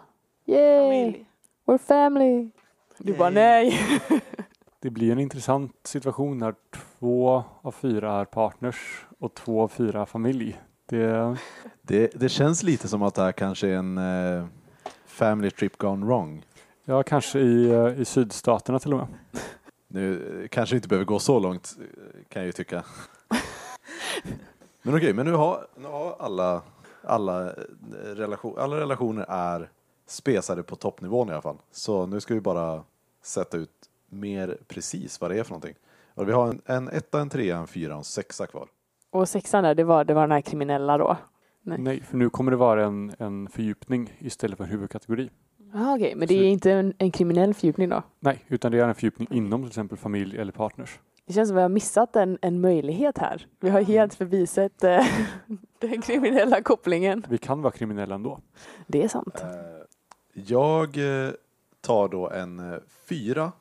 Yay! 0.46 0.80
Familj. 0.80 1.26
We're 1.66 1.78
family! 1.78 2.50
Du 2.98 3.12
bara 3.16 3.32
Yay. 3.32 3.70
nej! 3.70 4.00
Det 4.82 4.90
blir 4.90 5.12
en 5.12 5.18
intressant 5.18 5.76
situation 5.84 6.38
när 6.38 6.54
två 6.70 7.44
av 7.62 7.72
fyra 7.72 8.12
är 8.12 8.24
partners 8.24 9.06
och 9.18 9.34
två 9.34 9.62
av 9.62 9.68
fyra 9.68 10.00
är 10.00 10.04
familj. 10.04 10.60
Det, 10.86 11.36
Det, 11.82 12.10
det 12.14 12.28
känns 12.28 12.62
lite 12.62 12.88
som 12.88 13.02
att 13.02 13.14
det 13.14 13.22
här 13.22 13.32
kanske 13.32 13.68
är 13.68 13.76
en 13.76 13.98
eh, 13.98 14.46
family 15.06 15.50
trip 15.50 15.78
gone 15.78 16.06
wrong. 16.06 16.44
ja, 16.84 17.02
kanske 17.02 17.40
i, 17.40 17.70
eh, 17.70 18.00
i 18.00 18.04
sydstaterna 18.04 18.78
till 18.78 18.92
och 18.92 18.98
med. 18.98 19.08
Nu 19.88 20.40
eh, 20.42 20.48
kanske 20.48 20.76
inte 20.76 20.88
behöver 20.88 21.06
gå 21.06 21.18
så 21.18 21.38
långt 21.38 21.76
eh, 21.80 22.24
kan 22.28 22.42
jag 22.42 22.46
ju 22.46 22.52
tycka. 22.52 22.84
men 24.82 24.96
okej, 24.96 25.12
men 25.12 25.26
nu 25.26 25.32
har, 25.32 25.66
nu 25.76 25.88
har 25.88 26.16
alla, 26.18 26.62
alla, 27.02 27.52
relation, 28.02 28.58
alla 28.58 28.76
relationer 28.76 29.26
är 29.28 29.70
spesade 30.06 30.62
på 30.62 30.76
toppnivån 30.76 31.28
i 31.28 31.32
alla 31.32 31.42
fall. 31.42 31.58
Så 31.70 32.06
nu 32.06 32.20
ska 32.20 32.34
vi 32.34 32.40
bara 32.40 32.84
sätta 33.22 33.56
ut 33.56 33.88
mer 34.12 34.58
precis 34.68 35.20
vad 35.20 35.30
det 35.30 35.38
är 35.38 35.42
för 35.44 35.50
någonting. 35.50 35.74
Och 36.14 36.28
vi 36.28 36.32
har 36.32 36.48
en, 36.48 36.62
en 36.66 36.88
etta, 36.88 37.20
en 37.20 37.28
trea, 37.28 37.56
en 37.58 37.66
fyra 37.66 37.92
och 37.92 37.98
en 37.98 38.04
sexa 38.04 38.46
kvar. 38.46 38.68
Och 39.10 39.28
sexan 39.28 39.64
där, 39.64 39.74
det 39.74 39.84
var, 39.84 40.04
det 40.04 40.14
var 40.14 40.22
den 40.22 40.30
här 40.32 40.40
kriminella 40.40 40.98
då? 40.98 41.16
Nej. 41.62 41.78
Nej, 41.78 42.00
för 42.00 42.16
nu 42.16 42.30
kommer 42.30 42.50
det 42.50 42.56
vara 42.56 42.84
en, 42.84 43.14
en 43.18 43.48
fördjupning 43.48 44.12
istället 44.18 44.56
för 44.56 44.64
en 44.64 44.70
huvudkategori. 44.70 45.30
Ah, 45.74 45.94
Okej, 45.94 46.14
men 46.16 46.28
det 46.28 46.34
är 46.34 46.44
inte 46.48 46.72
en, 46.72 46.94
en 46.98 47.10
kriminell 47.10 47.54
fördjupning 47.54 47.88
då? 47.88 48.02
Nej, 48.20 48.44
utan 48.48 48.72
det 48.72 48.78
är 48.78 48.88
en 48.88 48.94
fördjupning 48.94 49.28
inom 49.30 49.62
till 49.62 49.68
exempel 49.68 49.98
familj 49.98 50.38
eller 50.38 50.52
partners. 50.52 50.98
Det 51.26 51.32
känns 51.32 51.48
som 51.48 51.56
vi 51.56 51.62
har 51.62 51.68
missat 51.68 52.16
en, 52.16 52.38
en 52.42 52.60
möjlighet 52.60 53.18
här. 53.18 53.46
Vi 53.60 53.70
har 53.70 53.80
helt 53.80 54.14
förbisett 54.14 54.84
eh, 54.84 55.06
den 55.78 56.02
kriminella 56.02 56.62
kopplingen. 56.62 57.26
Vi 57.28 57.38
kan 57.38 57.62
vara 57.62 57.72
kriminella 57.72 58.14
ändå. 58.14 58.40
Det 58.86 59.02
är 59.02 59.08
sant. 59.08 59.40
Eh, 59.42 59.48
Jag 60.34 60.98
eh, 61.26 61.30
tar 61.80 62.08
då 62.08 62.30
en 62.30 62.58
eh, 62.72 62.78
fyra 63.08 63.52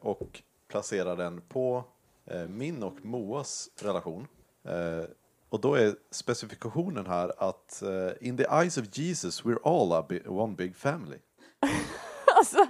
och 0.00 0.42
placerar 0.68 1.16
den 1.16 1.40
på 1.40 1.84
eh, 2.24 2.48
min 2.48 2.82
och 2.82 3.04
Moas 3.04 3.70
relation. 3.80 4.26
Eh, 4.64 5.04
Och 5.48 5.60
då 5.60 5.74
är 5.74 5.94
specifikationen 6.10 7.06
här 7.06 7.32
att 7.38 7.82
eh, 7.82 8.28
in 8.28 8.36
the 8.36 8.44
eyes 8.50 8.78
of 8.78 8.84
Jesus 8.98 9.42
we're 9.44 9.58
all 9.64 9.92
a 9.92 10.06
bi- 10.08 10.28
one 10.28 10.54
big 10.54 10.76
family. 10.76 11.18
Alltså, 12.38 12.66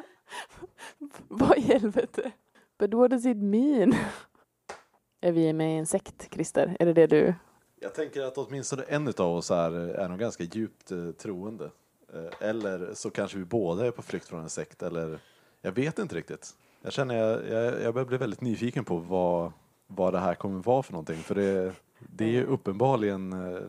vad 1.29 1.59
i 1.59 1.61
helvete? 1.61 2.33
But 2.79 2.95
what 2.95 3.11
does 3.11 3.27
it 3.27 3.37
mean? 3.37 3.95
Är 5.21 5.33
vi 5.33 5.53
med 5.53 5.75
i 5.75 5.79
en 5.79 5.87
sekt, 5.87 6.29
Christer? 6.35 6.77
Är 6.81 6.87
det 6.87 6.93
det 6.93 7.07
du... 7.07 7.35
Jag 7.81 7.95
tänker 7.95 8.23
att 8.23 8.39
åtminstone 8.39 8.83
en 8.83 9.09
av 9.09 9.21
oss 9.37 9.51
är, 9.51 9.71
är 9.73 10.09
nog 10.09 10.19
ganska 10.19 10.45
djupt 10.45 10.91
eh, 10.93 11.11
troende. 11.11 11.71
Eh, 12.15 12.49
eller 12.49 12.95
så 12.95 13.11
kanske 13.11 13.39
vi 13.39 13.45
båda 13.45 13.87
är 13.87 13.91
på 13.91 14.03
flykt 14.03 14.29
från 14.29 14.41
en 14.43 14.51
sekt, 14.51 14.83
eller 14.83 15.19
jag 15.63 15.73
vet 15.73 15.99
inte 15.99 16.15
riktigt. 16.17 16.55
Jag 16.87 16.93
känner, 16.93 17.17
jag, 17.17 17.49
jag, 17.49 17.83
jag 17.83 17.95
börjar 17.95 18.07
bli 18.07 18.17
väldigt 18.17 18.41
nyfiken 18.41 18.85
på 18.85 18.97
vad, 18.97 19.53
vad 19.87 20.13
det 20.13 20.19
här 20.19 20.35
kommer 20.35 20.63
vara 20.63 20.83
för 20.83 20.93
någonting. 20.93 21.17
För 21.17 21.35
det, 21.35 21.73
det 21.99 22.25
är 22.25 22.29
ju 22.29 22.45
uppenbarligen 22.45 23.33
eh, 23.33 23.63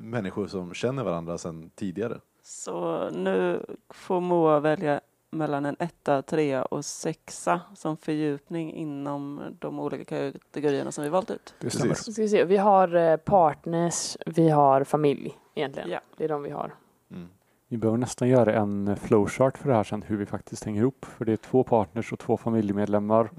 människor 0.00 0.46
som 0.46 0.74
känner 0.74 1.04
varandra 1.04 1.38
sedan 1.38 1.70
tidigare. 1.74 2.20
Så 2.42 3.10
nu 3.10 3.66
får 3.90 4.20
Moa 4.20 4.60
välja 4.60 5.00
mellan 5.30 5.66
en 5.66 5.76
etta, 5.78 6.22
trea 6.22 6.64
och 6.64 6.84
sexa 6.84 7.60
som 7.74 7.96
fördjupning 7.96 8.74
inom 8.74 9.42
de 9.58 9.80
olika 9.80 10.30
kategorierna 10.30 10.92
som 10.92 11.04
vi 11.04 11.10
valt 11.10 11.30
ut. 11.30 11.54
Det 11.60 11.70
stämmer. 11.70 11.94
Ska 11.94 12.22
vi 12.22 12.28
se, 12.28 12.44
vi 12.44 12.56
har 12.56 12.94
eh, 12.94 13.16
partners, 13.16 14.16
vi 14.26 14.48
har 14.48 14.84
familj 14.84 15.38
egentligen. 15.54 15.90
Ja. 15.90 16.00
Det 16.16 16.24
är 16.24 16.28
de 16.28 16.42
vi 16.42 16.50
har. 16.50 16.74
Mm. 17.10 17.28
Vi 17.74 17.78
behöver 17.78 17.98
nästan 17.98 18.28
göra 18.28 18.54
en 18.54 18.96
flowchart 18.96 19.58
för 19.58 19.68
det 19.68 19.74
här 19.74 19.84
sen, 19.84 20.02
hur 20.02 20.16
vi 20.16 20.26
faktiskt 20.26 20.64
hänger 20.64 20.80
ihop. 20.80 21.04
För 21.04 21.24
det 21.24 21.32
är 21.32 21.36
två 21.36 21.64
partners 21.64 22.12
och 22.12 22.18
två 22.18 22.36
familjemedlemmar. 22.36 23.30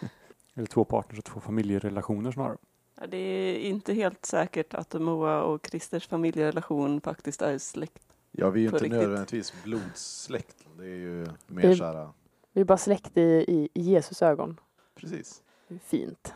Eller 0.54 0.66
två 0.66 0.84
partners 0.84 1.18
och 1.18 1.24
två 1.24 1.40
familjerelationer 1.40 2.32
snarare. 2.32 2.56
Ja, 3.00 3.06
Det 3.06 3.16
är 3.16 3.58
inte 3.58 3.94
helt 3.94 4.26
säkert 4.26 4.74
att 4.74 4.94
Moa 4.94 5.42
och 5.42 5.66
Christers 5.70 6.08
familjerelation 6.08 7.00
faktiskt 7.00 7.42
är 7.42 7.58
släkt. 7.58 8.02
Ja, 8.30 8.50
vi 8.50 8.60
är 8.60 8.62
ju 8.62 8.66
inte 8.66 8.76
riktigt. 8.84 8.92
nödvändigtvis 8.92 9.52
blodsläkt. 9.64 10.56
Det 10.78 10.84
är 10.84 10.88
ju 10.96 11.26
mer 11.46 11.62
Det- 11.68 11.76
så 11.76 11.84
här, 11.84 12.08
Vi 12.52 12.60
är 12.60 12.64
bara 12.64 12.78
släkt 12.78 13.16
i, 13.16 13.20
i, 13.48 13.68
i 13.74 13.80
Jesus 13.80 14.22
ögon. 14.22 14.60
precis. 14.94 15.42
Fint. 15.82 16.34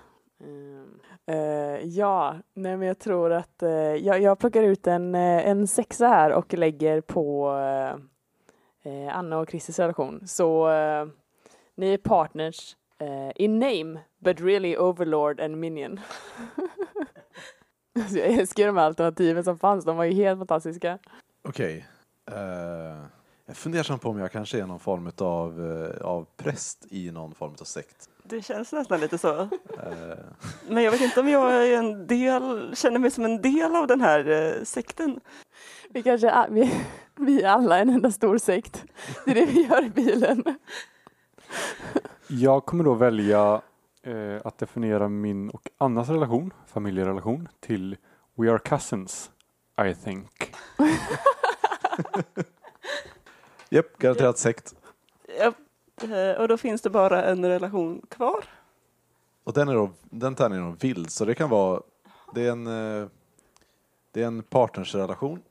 Uh, 1.30 1.84
ja, 1.84 2.36
nej 2.54 2.76
men 2.76 2.88
jag 2.88 2.98
tror 2.98 3.32
att 3.32 3.62
uh, 3.62 3.70
jag, 3.70 4.20
jag 4.20 4.38
plockar 4.38 4.62
ut 4.62 4.86
en, 4.86 5.14
eh, 5.14 5.48
en 5.48 5.66
sexa 5.66 6.08
här 6.08 6.32
och 6.32 6.54
lägger 6.54 7.00
på 7.00 7.50
uh, 8.84 9.16
Anna 9.16 9.38
och 9.38 9.50
Christers 9.50 9.78
relation. 9.78 10.26
Så 10.26 10.68
ni 11.74 11.94
är 11.94 11.98
partners 11.98 12.76
in 13.34 13.58
name 13.58 14.00
but 14.18 14.40
really 14.40 14.76
overlord 14.76 15.40
and 15.40 15.56
minion. 15.56 16.00
Alltså, 17.98 18.16
jag 18.18 18.26
älskar 18.26 18.66
de 18.66 18.76
här 18.76 18.84
alternativen 18.84 19.44
som 19.44 19.58
fanns, 19.58 19.84
de 19.84 19.96
var 19.96 20.04
ju 20.04 20.12
helt 20.12 20.38
fantastiska. 20.38 20.98
Okej. 21.48 21.86
Eh, 22.30 23.04
jag 23.46 23.56
funderar 23.56 23.96
på 23.96 24.08
om 24.08 24.18
jag 24.18 24.32
kanske 24.32 24.60
är 24.60 24.66
någon 24.66 24.80
form 24.80 25.12
av, 25.18 25.60
av 26.00 26.26
präst 26.36 26.86
i 26.90 27.10
någon 27.10 27.34
form 27.34 27.52
av 27.60 27.64
sekt. 27.64 28.08
Det 28.24 28.42
känns 28.42 28.72
nästan 28.72 29.00
lite 29.00 29.18
så. 29.18 29.40
Eh, 29.40 29.48
Men 30.68 30.82
jag 30.82 30.92
vet 30.92 31.00
inte 31.00 31.20
om 31.20 31.28
jag 31.28 31.66
är 31.68 31.78
en 31.78 32.06
del, 32.06 32.76
känner 32.76 32.98
mig 32.98 33.10
som 33.10 33.24
en 33.24 33.42
del 33.42 33.76
av 33.76 33.86
den 33.86 34.00
här 34.00 34.30
eh, 34.30 34.64
sekten. 34.64 35.20
Vi 35.90 36.02
kanske 36.02 36.28
är, 36.30 36.48
vi, 36.50 36.84
vi 37.16 37.42
är 37.42 37.48
alla 37.48 37.78
en 37.78 37.90
enda 37.90 38.10
stor 38.10 38.38
sekt. 38.38 38.84
Det 39.24 39.30
är 39.30 39.34
det 39.34 39.44
vi 39.46 39.62
gör 39.66 39.84
i 39.84 39.90
bilen. 39.90 40.44
Jag 42.28 42.66
kommer 42.66 42.84
då 42.84 42.94
välja 42.94 43.62
eh, 44.02 44.40
att 44.44 44.58
definiera 44.58 45.08
min 45.08 45.50
och 45.50 45.70
Annas 45.78 46.08
relation, 46.08 46.52
familjerelation, 46.66 47.48
till 47.60 47.96
We 48.34 48.50
are 48.52 48.58
cousins, 48.58 49.30
I 49.90 49.94
think. 49.94 50.54
Japp, 53.68 53.98
garanterat 53.98 54.38
sekt. 54.38 54.74
Ja, 55.38 55.44
eh, 55.46 55.52
och 56.38 56.48
då 56.48 56.56
finns 56.56 56.82
det 56.82 56.90
bara 56.90 57.24
en 57.24 57.44
relation 57.44 58.02
kvar. 58.08 58.44
Och 59.44 59.52
den, 59.52 59.68
är 59.68 59.74
då, 59.74 59.90
den 60.00 60.34
tärningen 60.34 60.66
är 60.66 60.70
då 60.70 60.76
vild, 60.80 61.10
så 61.10 61.24
det 61.24 61.34
kan 61.34 61.50
vara, 61.50 61.80
det 62.34 62.46
är 62.46 62.52
en, 62.52 62.66
eh, 62.66 63.08
det 64.10 64.22
är 64.22 64.26
en 64.26 64.42
partnersrelation, 64.42 65.42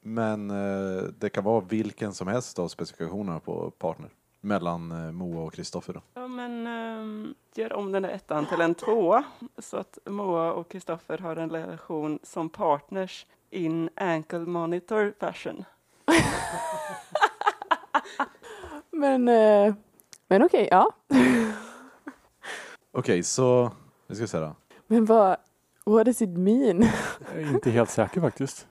men 0.00 0.50
eh, 0.50 1.02
det 1.18 1.30
kan 1.30 1.44
vara 1.44 1.60
vilken 1.60 2.12
som 2.12 2.28
helst 2.28 2.58
av 2.58 2.68
specifikationerna 2.68 3.40
på 3.40 3.70
partner. 3.70 4.10
Mellan 4.40 4.92
eh, 4.92 5.12
Moa 5.12 5.44
och 5.44 5.54
Kristoffer 5.54 5.92
då. 5.92 6.00
Ja, 6.14 6.28
men 6.28 7.34
gör 7.54 7.72
om 7.72 7.92
den 7.92 8.02
där 8.02 8.10
ettan 8.10 8.46
till 8.46 8.60
en 8.60 8.74
tvåa 8.74 9.24
så 9.58 9.76
att 9.76 9.98
Moa 10.04 10.52
och 10.52 10.68
Kristoffer 10.70 11.18
har 11.18 11.36
en 11.36 11.50
relation 11.50 12.18
som 12.22 12.48
partners 12.48 13.26
in 13.50 13.90
ankle 13.96 14.38
monitor 14.38 15.14
fashion. 15.20 15.64
Men, 18.94 19.28
eh, 19.28 19.74
men 20.28 20.42
okej, 20.42 20.68
ja. 20.70 20.90
Okej, 22.92 23.22
så, 23.22 23.70
nu 24.06 24.14
ska 24.14 24.24
vi 24.24 24.28
se 24.28 24.38
då. 24.38 24.54
Men 24.86 25.04
vad, 25.04 25.36
what 25.84 26.06
does 26.06 26.22
it 26.22 26.28
mean? 26.38 26.86
Jag 27.34 27.42
är 27.42 27.50
inte 27.50 27.70
helt 27.70 27.90
säker 27.90 28.20
faktiskt. 28.20 28.66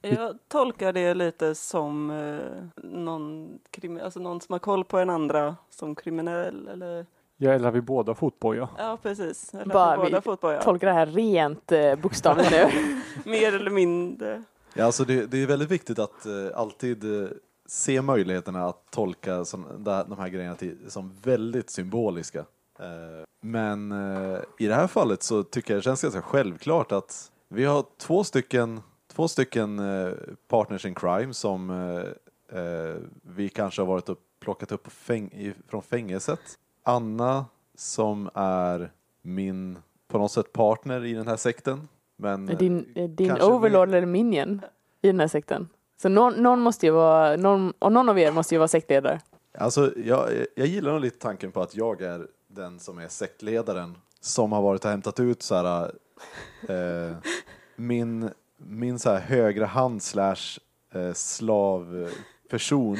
Jag 0.00 0.38
tolkar 0.48 0.92
det 0.92 1.14
lite 1.14 1.54
som 1.54 2.10
eh, 2.10 2.82
någon, 2.90 3.58
krimi- 3.70 4.02
alltså 4.04 4.20
någon 4.20 4.40
som 4.40 4.52
har 4.52 4.58
koll 4.58 4.84
på 4.84 4.98
en 4.98 5.10
andra 5.10 5.56
som 5.70 5.94
kriminell 5.94 6.68
eller 6.68 7.06
Jag 7.36 7.54
eller 7.54 7.70
vi 7.70 7.80
båda 7.80 8.14
fotboja. 8.14 8.68
ja 8.78 8.98
precis. 9.02 9.54
Eller 9.54 9.64
Bara 9.66 9.74
Bara 9.74 9.96
båda 9.96 10.16
vi 10.18 10.22
fotboja. 10.22 10.62
Tolka 10.62 10.86
det 10.86 10.92
här 10.92 11.06
rent 11.06 11.72
eh, 11.72 11.94
bokstavligt 11.96 12.50
nu. 12.50 12.66
Mer 13.30 13.54
eller 13.54 13.70
mindre. 13.70 14.42
Ja, 14.74 14.84
alltså 14.84 15.04
det, 15.04 15.26
det 15.26 15.42
är 15.42 15.46
väldigt 15.46 15.70
viktigt 15.70 15.98
att 15.98 16.26
eh, 16.26 16.32
alltid 16.54 17.22
eh, 17.22 17.28
se 17.66 18.02
möjligheterna 18.02 18.66
att 18.66 18.90
tolka 18.90 19.44
som, 19.44 19.66
de 19.84 20.18
här 20.18 20.28
grejerna 20.28 20.54
till, 20.54 20.78
som 20.88 21.12
väldigt 21.22 21.70
symboliska. 21.70 22.38
Eh, 22.78 23.24
men 23.40 23.92
eh, 23.92 24.38
i 24.58 24.66
det 24.66 24.74
här 24.74 24.86
fallet 24.86 25.22
så 25.22 25.42
tycker 25.42 25.74
jag 25.74 25.78
det 25.78 25.84
känns 25.84 26.02
ganska 26.02 26.22
självklart 26.22 26.92
att 26.92 27.32
vi 27.48 27.64
har 27.64 27.84
två 27.98 28.24
stycken, 28.24 28.80
två 29.12 29.28
stycken 29.28 29.78
eh, 29.78 30.12
partners 30.48 30.86
in 30.86 30.94
crime 30.94 31.34
som 31.34 31.72
vi 33.22 33.48
kanske 33.48 33.82
har 33.82 33.86
varit 33.86 34.08
och 34.08 34.18
plockat 34.40 34.72
upp 34.72 34.88
fäng- 34.88 35.54
från 35.68 35.82
fängelset. 35.82 36.40
Anna 36.82 37.44
som 37.74 38.30
är 38.34 38.92
min, 39.22 39.78
på 40.08 40.18
något 40.18 40.32
sätt, 40.32 40.52
partner 40.52 41.04
i 41.04 41.12
den 41.12 41.28
här 41.28 41.36
sekten. 41.36 41.88
Men, 42.16 42.46
Din, 42.46 42.92
din 43.16 43.32
overlord 43.32 43.88
eller 43.88 44.06
minion 44.06 44.60
i 45.02 45.06
den 45.06 45.20
här 45.20 45.28
sekten. 45.28 45.68
Så 46.02 46.08
någon, 46.08 46.34
någon 46.34 46.60
måste 46.60 46.86
ju 46.86 46.92
vara, 46.92 47.36
någon, 47.36 47.72
och 47.78 47.92
någon 47.92 48.08
av 48.08 48.18
er 48.18 48.32
måste 48.32 48.54
ju 48.54 48.58
vara 48.58 48.68
sektledare. 48.68 49.20
Alltså, 49.58 49.92
jag, 49.96 50.28
jag 50.54 50.66
gillar 50.66 50.92
nog 50.92 51.00
lite 51.00 51.18
tanken 51.18 51.52
på 51.52 51.62
att 51.62 51.76
jag 51.76 52.02
är 52.02 52.26
den 52.48 52.80
som 52.80 52.98
är 52.98 53.08
sektledaren 53.08 53.98
som 54.20 54.52
har 54.52 54.62
varit 54.62 54.84
och 54.84 54.90
hämtat 54.90 55.20
ut 55.20 55.42
så 55.42 55.54
här, 55.54 55.92
eh, 56.68 57.16
min, 57.76 58.30
min 58.56 58.98
så 58.98 59.10
här 59.10 59.20
högra 59.20 59.66
hand 59.66 60.02
slash 60.02 60.58
eh, 60.94 61.12
slavperson 61.12 62.96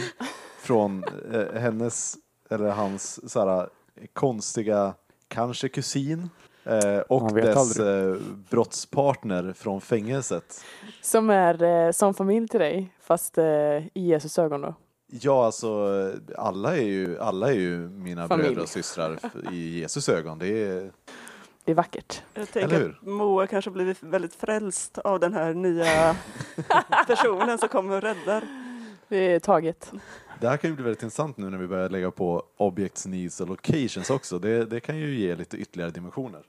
från 0.58 1.04
eh, 1.32 1.60
hennes 1.60 2.16
eller 2.50 2.70
hans 2.70 3.32
så 3.32 3.48
här, 3.48 3.68
konstiga, 4.12 4.94
kanske 5.28 5.68
kusin 5.68 6.30
eh, 6.66 6.98
och 6.98 7.34
dess 7.34 7.78
eh, 7.78 8.16
brottspartner 8.50 9.52
från 9.52 9.80
fängelset. 9.80 10.64
Som 11.02 11.30
är 11.30 11.62
eh, 11.62 11.90
som 11.90 12.14
familj 12.14 12.48
till 12.48 12.60
dig, 12.60 12.92
fast 13.00 13.38
eh, 13.38 13.44
i 13.46 13.90
Jesus 13.94 14.38
ögon 14.38 14.60
då. 14.60 14.74
Ja, 15.20 15.44
alltså 15.46 15.88
alla 16.36 16.76
är 16.76 16.82
ju, 16.84 17.18
alla 17.18 17.48
är 17.48 17.56
ju 17.56 17.88
mina 17.88 18.28
Familj. 18.28 18.48
bröder 18.48 18.62
och 18.62 18.68
systrar 18.68 19.18
i 19.52 19.78
Jesus 19.78 20.08
ögon. 20.08 20.38
Det 20.38 20.46
är, 20.48 20.90
Det 21.64 21.72
är 21.72 21.74
vackert. 21.76 22.22
Jag 22.34 22.42
Eller 22.42 22.52
tänker 22.52 22.80
hur? 22.80 22.98
att 23.00 23.06
Moa 23.06 23.46
kanske 23.46 23.70
blivit 23.70 24.02
väldigt 24.02 24.34
frälst 24.34 24.98
av 24.98 25.20
den 25.20 25.32
här 25.34 25.54
nya 25.54 26.16
personen 27.06 27.58
som 27.58 27.68
kommer 27.68 27.96
och 27.96 28.02
räddar. 28.02 28.44
Det 29.08 29.16
är 29.16 29.40
taget. 29.40 29.92
Det 30.40 30.48
här 30.48 30.56
kan 30.56 30.70
ju 30.70 30.76
bli 30.76 30.84
väldigt 30.84 31.02
intressant 31.02 31.36
nu 31.36 31.50
när 31.50 31.58
vi 31.58 31.66
börjar 31.66 31.88
lägga 31.88 32.10
på 32.10 32.42
objects, 32.56 33.06
needs 33.06 33.40
och 33.40 33.48
locations 33.48 34.10
också. 34.10 34.38
Det, 34.38 34.64
det 34.64 34.80
kan 34.80 34.98
ju 34.98 35.14
ge 35.14 35.36
lite 35.36 35.56
ytterligare 35.56 35.90
dimensioner. 35.90 36.42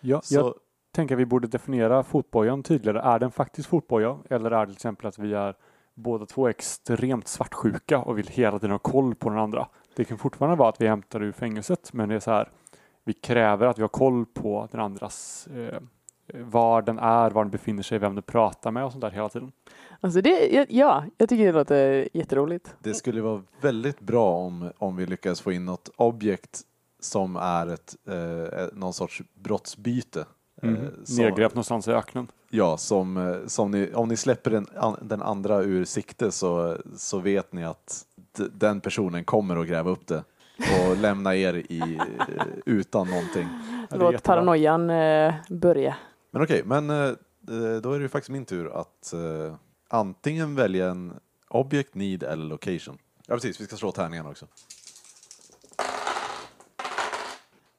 Ja, 0.00 0.20
Så, 0.22 0.34
jag 0.34 0.54
tänker 0.92 1.14
att 1.14 1.20
vi 1.20 1.26
borde 1.26 1.48
definiera 1.48 2.02
fotbojan 2.02 2.62
tydligare. 2.62 3.00
Är 3.00 3.18
det 3.18 3.24
en 3.24 3.32
faktisk 3.32 3.68
fotboja 3.68 4.18
eller 4.30 4.50
är 4.50 4.60
det 4.60 4.66
till 4.66 4.76
exempel 4.76 5.06
att 5.06 5.18
vi 5.18 5.34
är 5.34 5.54
båda 5.94 6.26
två 6.26 6.48
extremt 6.48 7.28
svartsjuka 7.28 7.98
och 7.98 8.18
vill 8.18 8.28
hela 8.28 8.58
tiden 8.58 8.70
ha 8.70 8.78
koll 8.78 9.14
på 9.14 9.28
den 9.28 9.38
andra? 9.38 9.68
Det 9.96 10.04
kan 10.04 10.18
fortfarande 10.18 10.56
vara 10.56 10.68
att 10.68 10.80
vi 10.80 10.88
hämtar 10.88 11.22
ur 11.22 11.32
fängelset 11.32 11.92
men 11.92 12.08
det 12.08 12.14
är 12.14 12.20
så 12.20 12.30
här 12.30 12.48
vi 13.04 13.12
kräver 13.12 13.66
att 13.66 13.78
vi 13.78 13.82
har 13.82 13.88
koll 13.88 14.26
på 14.26 14.68
den 14.70 14.80
andras 14.80 15.46
eh, 15.46 15.80
var 16.34 16.82
den 16.82 16.98
är, 16.98 17.30
var 17.30 17.44
den 17.44 17.50
befinner 17.50 17.82
sig, 17.82 17.98
vem 17.98 18.14
den 18.14 18.22
pratar 18.22 18.70
med 18.70 18.84
och 18.84 18.92
sånt 18.92 19.02
där 19.02 19.10
hela 19.10 19.28
tiden. 19.28 19.52
Alltså 20.00 20.20
det, 20.20 20.66
ja, 20.70 21.04
jag 21.18 21.28
tycker 21.28 21.46
det 21.46 21.52
låter 21.52 22.08
jätteroligt. 22.12 22.74
det 22.82 22.94
skulle 22.94 23.20
vara 23.22 23.42
väldigt 23.60 24.00
bra 24.00 24.34
om, 24.36 24.70
om 24.78 24.96
vi 24.96 25.06
lyckas 25.06 25.40
få 25.40 25.52
in 25.52 25.64
något 25.64 25.90
objekt 25.96 26.60
som 27.00 27.36
är 27.36 27.66
ett, 27.66 27.96
eh, 28.08 28.64
någon 28.72 28.92
sorts 28.92 29.22
brottsbyte. 29.34 30.24
Mm. 30.62 30.76
Eh, 30.76 30.82
som- 31.04 31.24
Nedgrävt 31.24 31.54
någonstans 31.54 31.88
i 31.88 31.90
öknen. 31.92 32.26
Ja, 32.50 32.76
som, 32.76 33.16
eh, 33.16 33.46
som 33.46 33.70
ni, 33.70 33.90
om 33.94 34.08
ni 34.08 34.16
släpper 34.16 34.50
den, 34.50 34.66
an- 34.76 34.96
den 35.02 35.22
andra 35.22 35.62
ur 35.62 35.84
sikte 35.84 36.30
så, 36.32 36.76
så 36.96 37.18
vet 37.18 37.52
ni 37.52 37.64
att 37.64 38.02
d- 38.38 38.44
den 38.52 38.80
personen 38.80 39.24
kommer 39.24 39.56
att 39.56 39.66
gräva 39.68 39.90
upp 39.90 40.06
det 40.06 40.24
och 40.88 40.96
lämna 40.96 41.36
er 41.36 41.54
i, 41.54 41.98
eh, 41.98 42.44
utan 42.66 43.08
någonting. 43.10 43.48
Låt 43.90 44.22
paranoian 44.22 44.90
eh, 44.90 45.34
börja. 45.48 45.96
Men 46.34 46.42
okej, 46.42 46.62
men 46.64 46.90
eh, 46.90 47.12
då 47.82 47.92
är 47.92 47.98
det 47.98 48.02
ju 48.02 48.08
faktiskt 48.08 48.30
min 48.30 48.44
tur 48.44 48.80
att 48.80 49.12
eh, 49.12 49.54
antingen 49.88 50.54
välja 50.54 50.90
en 50.90 51.20
object, 51.48 51.94
need 51.94 52.22
eller 52.22 52.44
location. 52.44 52.98
Ja 53.26 53.34
precis, 53.34 53.60
vi 53.60 53.64
ska 53.64 53.76
slå 53.76 53.92
tärningarna 53.92 54.30
också. 54.30 54.46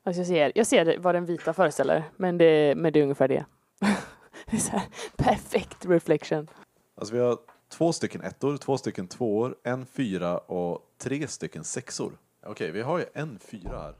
Alltså 0.05 0.19
jag, 0.19 0.27
ser, 0.27 0.51
jag 0.55 0.67
ser 0.67 0.85
det- 0.85 0.97
vad 0.97 1.15
den 1.15 1.25
vita 1.25 1.53
föreställer, 1.53 2.03
men 2.17 2.37
det, 2.37 2.75
men 2.77 2.93
det 2.93 2.99
är 2.99 3.03
ungefär 3.03 3.27
det. 3.27 3.45
det 4.45 4.55
är 4.57 4.59
så 4.61 4.71
här, 4.71 4.87
perfekt 5.17 5.85
reflection. 5.85 6.47
Alltså 6.95 7.13
vi 7.15 7.19
har 7.21 7.37
två 7.69 7.93
stycken 7.93 8.21
ettor, 8.21 8.57
två 8.57 8.77
stycken 8.77 9.07
tvåor, 9.07 9.55
en 9.63 9.85
fyra 9.85 10.37
och 10.37 10.79
tre 10.97 11.27
stycken 11.27 11.63
sexor. 11.63 12.17
Okej, 12.45 12.71
vi 12.71 12.81
har 12.81 12.99
ju 12.99 13.05
en 13.13 13.39
fyra 13.39 13.79
här. 13.81 13.95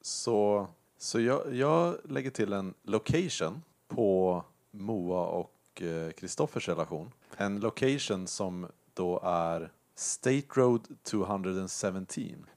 Så, 0.00 0.68
så 0.98 1.20
jag, 1.20 1.54
jag 1.54 1.96
lägger 2.04 2.30
till 2.30 2.52
en 2.52 2.74
location 2.82 3.62
på 3.88 4.42
Moa 4.70 5.26
och 5.26 5.82
eh, 5.82 6.10
Kristoffers 6.12 6.68
relation. 6.68 7.10
En 7.36 7.60
location 7.60 8.26
som 8.26 8.66
då 8.94 9.20
är 9.24 9.70
State 9.96 10.46
Road 10.54 10.88
217. 11.02 12.06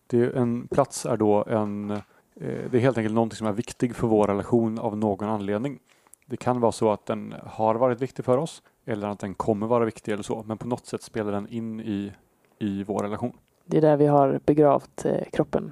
Det 0.08 0.18
är 0.18 0.32
en 0.32 0.68
plats 0.68 1.06
är 1.06 1.18
då 1.18 1.46
en 1.48 1.92
eh, 1.92 2.02
det 2.36 2.74
är 2.74 2.80
helt 2.80 2.98
enkelt 2.98 3.16
någonting 3.16 3.38
som 3.38 3.48
är 3.48 3.52
viktig 3.52 3.96
för 3.96 4.08
vår 4.08 4.28
relation 4.28 4.80
av 4.80 4.98
någon 4.98 5.30
anledning. 5.30 5.80
Det 6.26 6.38
kan 6.38 6.60
vara 6.60 6.72
så 6.72 6.92
att 6.92 7.06
den 7.06 7.36
har 7.46 7.76
varit 7.76 8.02
viktig 8.02 8.26
för 8.26 8.38
oss 8.38 8.64
eller 8.86 9.08
att 9.08 9.20
den 9.20 9.34
kommer 9.34 9.68
vara 9.68 9.86
viktig 9.86 10.12
eller 10.12 10.24
så. 10.24 10.44
Men 10.48 10.58
på 10.58 10.68
något 10.68 10.86
sätt 10.86 11.04
spelar 11.04 11.32
den 11.32 11.48
in 11.48 11.80
i, 11.80 12.12
i 12.60 12.84
vår 12.84 13.04
relation. 13.04 13.34
Det 13.66 13.78
är 13.78 13.82
där 13.82 13.98
vi 13.98 14.06
har 14.06 14.40
begravt 14.46 15.06
eh, 15.06 15.24
kroppen. 15.32 15.72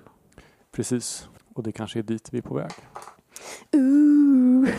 Precis. 0.72 1.30
Och 1.54 1.64
det 1.64 1.72
kanske 1.72 2.00
är 2.00 2.04
dit 2.04 2.30
vi 2.32 2.38
är 2.38 2.42
på 2.42 2.54
väg. 2.54 2.72
Ooh. 3.74 4.70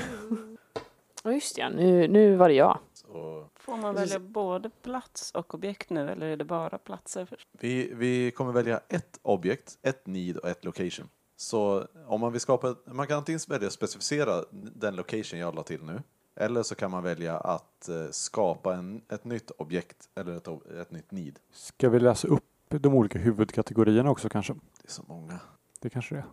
Ja 1.26 1.32
just 1.32 1.58
ja, 1.58 1.68
nu, 1.68 2.08
nu 2.08 2.36
var 2.36 2.48
det 2.48 2.54
jag. 2.54 2.78
Så 2.92 3.46
Får 3.54 3.76
man 3.76 3.94
välja 3.94 4.18
både 4.18 4.70
plats 4.70 5.30
och 5.30 5.54
objekt 5.54 5.90
nu 5.90 6.10
eller 6.10 6.26
är 6.26 6.36
det 6.36 6.44
bara 6.44 6.78
platser? 6.78 7.24
Först? 7.26 7.48
vi, 7.52 7.94
vi 7.94 8.30
kommer 8.30 8.52
välja 8.52 8.80
ett 8.88 9.18
objekt, 9.22 9.78
ett 9.82 10.06
need 10.06 10.36
och 10.36 10.48
ett 10.48 10.64
location. 10.64 11.08
Så 11.36 11.86
om 12.06 12.20
man 12.20 12.32
vill 12.32 12.40
skapa, 12.40 12.74
man 12.84 13.06
kan 13.06 13.18
antingen 13.18 13.40
välja 13.48 13.66
att 13.66 13.72
specificera 13.72 14.44
den 14.50 14.96
location 14.96 15.40
jag 15.40 15.54
la 15.54 15.62
till 15.62 15.82
nu. 15.82 16.02
Eller 16.36 16.62
så 16.62 16.74
kan 16.74 16.90
man 16.90 17.02
välja 17.02 17.36
att 17.36 17.88
eh, 17.88 18.06
skapa 18.10 18.74
en, 18.74 19.02
ett 19.08 19.24
nytt 19.24 19.50
objekt 19.50 20.08
eller 20.14 20.36
ett, 20.36 20.48
ett 20.80 20.90
nytt 20.90 21.10
need. 21.10 21.38
Ska 21.52 21.88
vi 21.88 22.00
läsa 22.00 22.28
upp 22.28 22.44
de 22.68 22.94
olika 22.94 23.18
huvudkategorierna 23.18 24.10
också 24.10 24.28
kanske? 24.28 24.52
Det 24.52 24.88
är 24.88 24.92
så 24.92 25.02
många. 25.06 25.38
Det 25.80 25.90
kanske 25.90 26.14
det 26.14 26.18
är. 26.18 26.26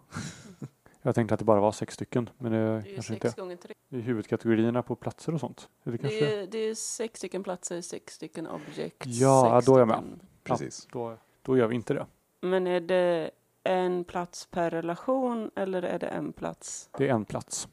Jag 1.06 1.16
tänkte 1.16 1.34
att 1.34 1.40
det 1.40 1.46
bara 1.46 1.60
var 1.60 1.72
sex 1.72 1.94
stycken, 1.94 2.30
men 2.38 2.52
det, 2.52 2.58
Det 2.58 2.64
är 2.66 2.82
kanske 2.82 3.02
sex 3.02 3.12
inte 3.12 3.28
är. 3.28 3.42
gånger 3.44 3.56
tre. 3.56 3.74
I 3.90 4.00
huvudkategorierna 4.02 4.84
på 4.84 4.96
platser 4.96 5.34
och 5.34 5.40
sånt. 5.40 5.70
Är 5.84 5.92
det 5.92 5.98
kanske 5.98 6.20
Det 6.20 6.42
är, 6.42 6.48
det 6.48 6.58
är 6.58 6.76
sex 6.76 7.18
stycken 7.18 7.44
platser, 7.44 7.82
sex 7.82 8.14
stycken 8.14 8.48
objekt. 8.48 9.06
Ja, 9.06 9.62
då 9.66 9.76
är 9.76 9.80
jag 9.80 9.88
med. 9.88 10.20
Precis. 10.44 10.88
Då, 10.92 11.18
då 11.42 11.58
gör 11.58 11.68
vi 11.68 11.76
inte 11.76 11.94
det. 11.94 12.06
Men 12.42 12.68
är 12.68 12.80
det 12.80 13.32
en 13.64 14.04
plats 14.04 14.46
per 14.46 14.70
relation 14.70 15.52
eller 15.56 15.82
är 15.84 16.00
det 16.00 16.08
en 16.08 16.34
plats? 16.34 16.90
Det 16.98 17.10
är 17.10 17.14
en 17.14 17.26
plats. 17.26 17.68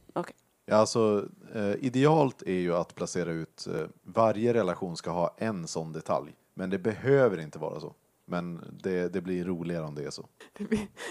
Ja, 0.65 0.77
alltså, 0.77 1.29
eh, 1.55 1.75
idealt 1.75 2.43
är 2.43 2.53
ju 2.61 2.75
att 2.75 2.95
placera 2.95 3.31
ut, 3.31 3.67
eh, 3.67 3.87
varje 4.03 4.55
relation 4.55 4.97
ska 4.97 5.11
ha 5.11 5.35
en 5.39 5.67
sån 5.69 5.93
detalj. 5.93 6.35
Men 6.55 6.71
det 6.71 6.79
behöver 6.79 7.41
inte 7.41 7.59
vara 7.59 7.81
så. 7.81 7.95
Men 8.31 8.65
det, 8.83 9.09
det 9.09 9.21
blir 9.21 9.45
roligare 9.45 9.85
om 9.85 9.95
det 9.95 10.05
är 10.05 10.11
så. 10.11 10.27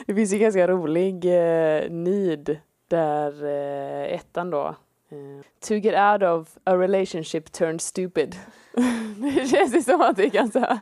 Det 0.08 0.16
finns 0.16 0.34
ju 0.34 0.38
ganska 0.38 0.68
rolig 0.68 1.26
eh, 1.26 1.92
need 1.92 2.60
där 2.88 3.46
eh, 3.46 4.14
ettan 4.14 4.50
då. 4.50 4.68
Eh, 5.10 5.46
to 5.68 5.74
get 5.74 6.22
out 6.22 6.30
of 6.30 6.58
a 6.64 6.76
relationship 6.76 7.52
turned 7.52 7.82
stupid. 7.82 8.36
det 9.36 9.48
känns 9.50 9.76
ju 9.76 9.82
som 9.82 10.02
att 10.02 10.16
det 10.16 10.24
är 10.24 10.30
ganska... 10.30 10.80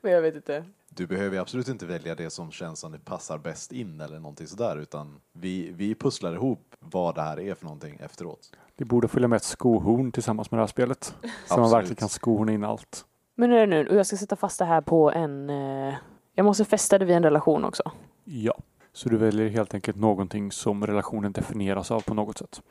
Men 0.00 0.12
jag 0.12 0.22
vet 0.22 0.34
inte. 0.34 0.64
Du 0.88 1.06
behöver 1.06 1.36
ju 1.36 1.42
absolut 1.42 1.68
inte 1.68 1.86
välja 1.86 2.14
det 2.14 2.30
som 2.30 2.50
känns 2.50 2.80
som 2.80 2.92
det 2.92 2.98
passar 2.98 3.38
bäst 3.38 3.72
in 3.72 4.00
eller 4.00 4.18
någonting 4.18 4.46
sådär 4.46 4.76
utan 4.76 5.20
vi, 5.32 5.70
vi 5.72 5.94
pusslar 5.94 6.32
ihop 6.34 6.74
vad 6.78 7.14
det 7.14 7.22
här 7.22 7.40
är 7.40 7.54
för 7.54 7.64
någonting 7.64 7.98
efteråt. 8.00 8.52
Det 8.76 8.84
borde 8.84 9.08
följa 9.08 9.28
med 9.28 9.36
ett 9.36 9.44
skohorn 9.44 10.12
tillsammans 10.12 10.50
med 10.50 10.58
det 10.58 10.62
här 10.62 10.66
spelet. 10.66 11.14
Så 11.46 11.60
man 11.60 11.70
verkligen 11.70 11.96
kan 11.96 12.08
skohorna 12.08 12.52
in 12.52 12.64
allt. 12.64 13.06
Men 13.34 13.50
nu 13.50 13.56
är 13.56 13.60
det 13.60 13.66
nu, 13.66 13.88
och 13.88 13.96
jag 13.96 14.06
ska 14.06 14.16
sätta 14.16 14.36
fast 14.36 14.58
det 14.58 14.64
här 14.64 14.80
på 14.80 15.12
en... 15.12 15.50
Eh, 15.50 15.94
jag 16.34 16.44
måste 16.44 16.64
fästa 16.64 16.98
det 16.98 17.04
vid 17.04 17.16
en 17.16 17.22
relation 17.22 17.64
också. 17.64 17.82
Ja. 18.24 18.54
Så 18.92 19.08
du 19.08 19.16
väljer 19.16 19.48
helt 19.48 19.74
enkelt 19.74 19.96
någonting 19.96 20.52
som 20.52 20.86
relationen 20.86 21.32
definieras 21.32 21.90
av 21.90 22.00
på 22.00 22.14
något 22.14 22.38
sätt. 22.38 22.62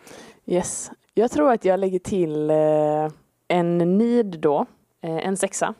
Yes. 0.45 0.91
Jag 1.13 1.31
tror 1.31 1.51
att 1.51 1.65
jag 1.65 1.79
lägger 1.79 1.99
till 1.99 2.49
eh, 2.49 3.09
en 3.47 3.77
need 3.97 4.39
då, 4.39 4.65
eh, 5.01 5.27
en 5.27 5.37
sexa, 5.37 5.73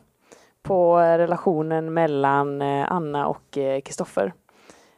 på 0.62 0.98
relationen 0.98 1.94
mellan 1.94 2.62
Anna 2.62 3.28
och 3.28 3.58
Kristoffer. 3.84 4.34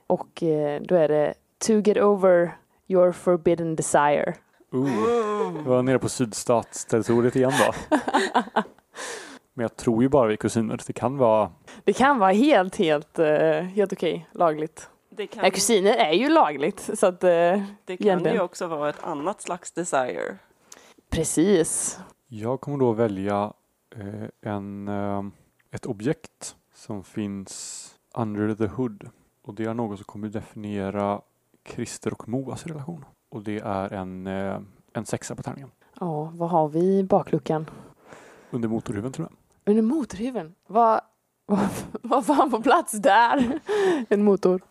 Och 0.07 0.43
då 0.81 0.95
är 0.95 1.07
det 1.07 1.33
To 1.67 1.73
get 1.73 1.97
over 1.97 2.57
your 2.87 3.11
forbidden 3.11 3.75
desire. 3.75 4.33
Ooh. 4.71 5.53
Vi 5.57 5.69
var 5.69 5.83
nere 5.83 5.99
på 5.99 6.09
sydstatsterritoriet 6.09 7.35
igen 7.35 7.51
då. 7.59 7.97
Men 9.57 9.63
jag 9.63 9.75
tror 9.75 10.03
ju 10.03 10.09
bara 10.09 10.27
vi 10.27 10.33
är 10.33 10.37
kusiner. 10.37 10.79
Det 10.87 10.93
kan 10.93 11.17
vara... 11.17 11.51
Det 11.83 11.93
kan 11.93 12.19
vara 12.19 12.31
helt, 12.31 12.75
helt, 12.75 13.19
eh, 13.19 13.61
helt 13.61 13.93
okej, 13.93 14.27
lagligt. 14.31 14.89
Det 15.09 15.27
kan, 15.27 15.43
Ja, 15.45 15.51
kusiner 15.51 15.93
är 15.93 16.11
ju 16.13 16.29
lagligt, 16.29 16.89
så 16.93 17.07
att 17.07 17.23
eh, 17.23 17.29
det 17.29 17.57
kan 17.57 17.63
ju 17.87 17.95
egentligen. 18.05 18.41
också 18.41 18.67
vara 18.67 18.89
ett 18.89 19.03
annat 19.03 19.41
slags 19.41 19.71
desire. 19.71 20.37
precis. 21.09 21.99
Jag 22.27 22.61
kommer 22.61 22.77
då 22.77 22.91
välja 22.91 23.53
eh, 23.95 24.51
en, 24.51 24.87
ett 25.71 25.85
objekt 25.85 26.55
som 26.73 27.03
finns 27.03 27.85
under 28.17 28.55
the 28.55 28.67
hood. 28.67 29.09
Och 29.43 29.53
det 29.53 29.63
är 29.65 29.73
något 29.73 29.97
som 29.97 30.05
kommer 30.05 30.27
definiera 30.27 31.21
Christer 31.69 32.13
och 32.13 32.29
Moas 32.29 32.65
relation. 32.65 33.05
Och 33.29 33.43
det 33.43 33.59
är 33.59 33.93
en, 33.93 34.27
en 34.93 35.05
sexa 35.05 35.35
på 35.35 35.43
tärningen. 35.43 35.71
Ja, 35.99 36.31
vad 36.33 36.49
har 36.49 36.67
vi 36.67 36.97
i 36.99 37.03
bakluckan? 37.03 37.69
Under 38.51 38.69
motorhuven 38.69 39.11
tror 39.11 39.27
jag. 39.31 39.37
Under 39.65 39.81
motorhuven? 39.83 40.55
Vad, 40.67 41.01
vad, 41.45 41.67
vad 42.01 42.25
fan 42.25 42.51
på 42.51 42.61
plats 42.61 42.91
där? 42.91 43.59
En 44.09 44.23
motor. 44.23 44.61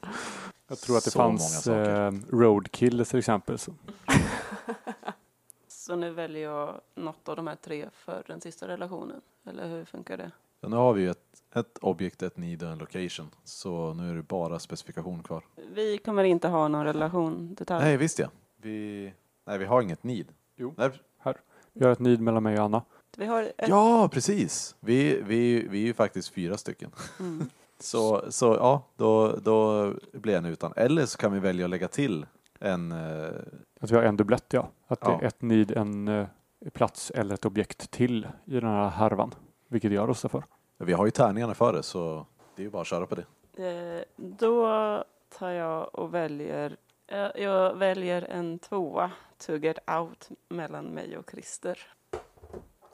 Jag 0.68 0.78
tror 0.78 0.96
att 0.96 1.04
det 1.04 1.10
Så 1.10 1.18
många 1.18 1.30
fanns 1.30 1.62
saker. 1.64 2.06
eh, 2.06 2.12
roadkill 2.30 3.04
till 3.06 3.18
exempel. 3.18 3.58
Så. 3.58 3.72
Så 5.68 5.96
nu 5.96 6.10
väljer 6.10 6.42
jag 6.42 6.80
något 6.94 7.28
av 7.28 7.36
de 7.36 7.46
här 7.46 7.56
tre 7.56 7.88
för 7.92 8.24
den 8.26 8.40
sista 8.40 8.68
relationen. 8.68 9.20
Eller 9.48 9.68
hur 9.68 9.84
funkar 9.84 10.16
det? 10.16 10.30
Så 10.60 10.68
nu 10.68 10.76
har 10.76 10.92
vi 10.92 11.02
ju 11.02 11.10
ett, 11.10 11.42
ett 11.54 11.78
objekt, 11.78 12.22
ett 12.22 12.36
need 12.36 12.62
och 12.62 12.68
en 12.68 12.78
location. 12.78 13.30
Så 13.44 13.94
nu 13.94 14.10
är 14.10 14.14
det 14.14 14.22
bara 14.22 14.58
specifikation 14.58 15.22
kvar. 15.22 15.44
Vi 15.74 15.98
kommer 15.98 16.24
inte 16.24 16.48
ha 16.48 16.68
någon 16.68 16.84
relation 16.84 17.54
detalj. 17.54 17.84
Nej, 17.84 17.96
visst 17.96 18.18
ja. 18.18 18.28
Vi, 18.56 19.12
nej, 19.46 19.58
vi 19.58 19.64
har 19.64 19.82
inget 19.82 20.04
need. 20.04 20.26
Jo. 20.56 20.74
Nej, 20.76 20.90
Vi 21.72 21.84
har 21.84 21.92
ett 21.92 21.98
need 21.98 22.20
mellan 22.20 22.42
mig 22.42 22.58
och 22.58 22.64
Anna. 22.64 22.82
Vi 23.16 23.26
har 23.26 23.42
ett, 23.42 23.68
ja, 23.68 24.08
precis. 24.12 24.76
Vi, 24.80 25.22
vi, 25.22 25.68
vi 25.68 25.82
är 25.82 25.86
ju 25.86 25.94
faktiskt 25.94 26.28
fyra 26.34 26.56
stycken. 26.56 26.90
mm. 27.20 27.50
Så, 27.78 28.24
så 28.32 28.46
ja, 28.46 28.82
då, 28.96 29.36
då 29.36 29.90
blir 30.12 30.36
en 30.36 30.44
utan. 30.44 30.72
Eller 30.76 31.06
så 31.06 31.18
kan 31.18 31.32
vi 31.32 31.40
välja 31.40 31.64
att 31.64 31.70
lägga 31.70 31.88
till 31.88 32.26
en... 32.58 32.92
eh, 32.92 33.28
Att 33.80 33.90
vi 33.90 33.96
har 33.96 34.02
en 34.02 34.16
dubblett 34.16 34.44
ja. 34.52 34.68
Att 34.86 35.00
det 35.00 35.06
Ja. 35.10 35.20
är 35.20 35.26
ett 35.26 35.42
need, 35.42 35.70
en 35.70 36.08
eh, 36.08 36.26
plats 36.72 37.10
eller 37.10 37.34
ett 37.34 37.44
objekt 37.44 37.90
till 37.90 38.26
i 38.44 38.54
den 38.60 38.64
här 38.70 38.88
härvan. 38.88 39.34
Vilket 39.68 39.92
jag 39.92 40.08
röstar 40.08 40.28
för. 40.28 40.44
Vi 40.78 40.92
har 40.92 41.04
ju 41.04 41.10
tärningarna 41.10 41.54
för 41.54 41.72
det 41.72 41.82
så 41.82 42.26
det 42.56 42.62
är 42.62 42.64
ju 42.64 42.70
bara 42.70 42.82
att 42.82 42.86
köra 42.88 43.06
på 43.06 43.14
det. 43.14 43.24
Eh, 43.68 44.04
då 44.16 44.68
tar 45.38 45.50
jag 45.50 45.94
och 45.94 46.14
väljer, 46.14 46.76
eh, 47.06 47.26
jag 47.42 47.74
väljer 47.74 48.22
en 48.22 48.58
tvåa, 48.58 49.10
to 49.46 49.52
get 49.56 49.78
out, 49.90 50.28
mellan 50.48 50.84
mig 50.84 51.18
och 51.18 51.30
Christer. 51.30 51.78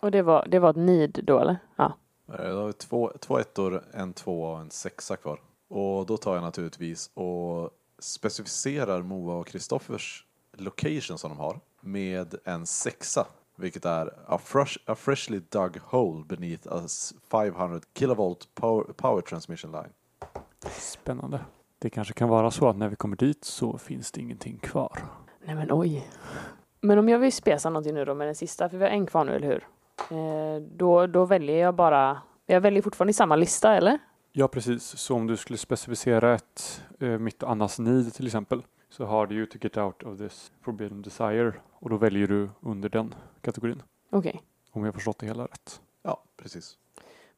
Och 0.01 0.11
det 0.11 0.23
var, 0.23 0.47
det 0.51 0.59
var 0.59 0.71
ett 0.71 0.77
need 0.77 1.21
då 1.25 1.39
eller? 1.39 1.57
Ja. 1.77 1.93
Eh, 2.29 2.51
Då 2.51 2.59
har 2.61 2.67
vi 2.67 2.73
två, 2.73 3.13
två 3.21 3.39
ettor, 3.39 3.83
en 3.93 4.13
tvåa 4.13 4.55
och 4.55 4.61
en 4.61 4.71
sexa 4.71 5.17
kvar. 5.17 5.41
Och 5.69 6.07
då 6.07 6.17
tar 6.17 6.35
jag 6.35 6.43
naturligtvis 6.43 7.11
och 7.15 7.71
specificerar 7.99 9.03
Moa 9.03 9.35
och 9.35 9.47
Kristoffers 9.47 10.27
location 10.53 11.19
som 11.19 11.31
de 11.31 11.39
har 11.39 11.61
med 11.81 12.35
en 12.45 12.67
sexa. 12.67 13.27
Vilket 13.57 13.85
är 13.85 14.15
a, 14.27 14.39
fresh, 14.45 14.79
a 14.87 14.95
freshly 14.95 15.41
dug 15.49 15.79
hole 15.85 16.25
beneath 16.25 16.69
a 16.73 16.83
s- 16.85 17.15
500 17.31 17.81
kilovolt 17.95 18.49
power, 18.55 18.85
power 18.85 19.21
transmission 19.21 19.73
line. 19.73 19.93
Spännande. 20.71 21.41
Det 21.79 21.91
kanske 21.91 22.15
kan 22.15 22.29
vara 22.29 22.51
så 22.51 22.69
att 22.69 22.77
när 22.77 22.89
vi 22.89 22.97
kommer 22.97 23.17
dit 23.17 23.45
så 23.45 23.79
finns 23.79 24.13
det 24.13 24.21
ingenting 24.21 24.59
kvar. 24.59 25.05
Nej 25.45 25.55
men 25.55 25.69
oj. 25.73 26.11
Men 26.81 26.99
om 26.99 27.09
jag 27.09 27.19
vill 27.19 27.33
spesa 27.33 27.71
någonting 27.71 27.95
nu 27.95 28.05
då 28.05 28.15
med 28.15 28.27
den 28.29 28.35
sista, 28.35 28.69
för 28.69 28.77
vi 28.77 28.85
har 28.85 28.91
en 28.91 29.07
kvar 29.07 29.25
nu, 29.25 29.33
eller 29.35 29.47
hur? 29.47 29.67
Eh, 30.11 30.63
då, 30.63 31.07
då 31.07 31.25
väljer 31.25 31.57
jag 31.59 31.75
bara, 31.75 32.23
jag 32.47 32.61
väljer 32.61 32.83
fortfarande 32.83 33.11
i 33.11 33.15
samma 33.15 33.37
lista, 33.37 33.75
eller? 33.75 33.99
Ja, 34.33 34.49
precis. 34.49 34.83
Så 34.85 35.15
om 35.15 35.27
du 35.27 35.37
skulle 35.37 35.57
specificera 35.59 36.35
ett, 36.35 36.83
eh, 37.01 37.09
mitt 37.19 37.43
och 37.43 37.51
Annas 37.51 37.79
need 37.79 38.15
till 38.15 38.27
exempel, 38.27 38.63
så 38.91 39.05
har 39.05 39.27
du 39.27 39.35
ju 39.35 39.47
to 39.47 39.59
get 39.61 39.77
out 39.77 40.03
of 40.03 40.19
this 40.19 40.53
forbidden 40.63 41.03
desire 41.03 41.53
och 41.73 41.91
då 41.91 41.97
väljer 41.97 42.27
du 42.27 42.49
under 42.61 42.89
den 42.89 43.15
kategorin. 43.41 43.83
Okej. 44.11 44.43
Om 44.73 44.83
jag 44.85 44.89
har 44.89 44.93
förstått 44.93 45.19
det 45.19 45.27
hela 45.27 45.45
rätt. 45.45 45.81
Ja, 46.03 46.23
precis. 46.37 46.77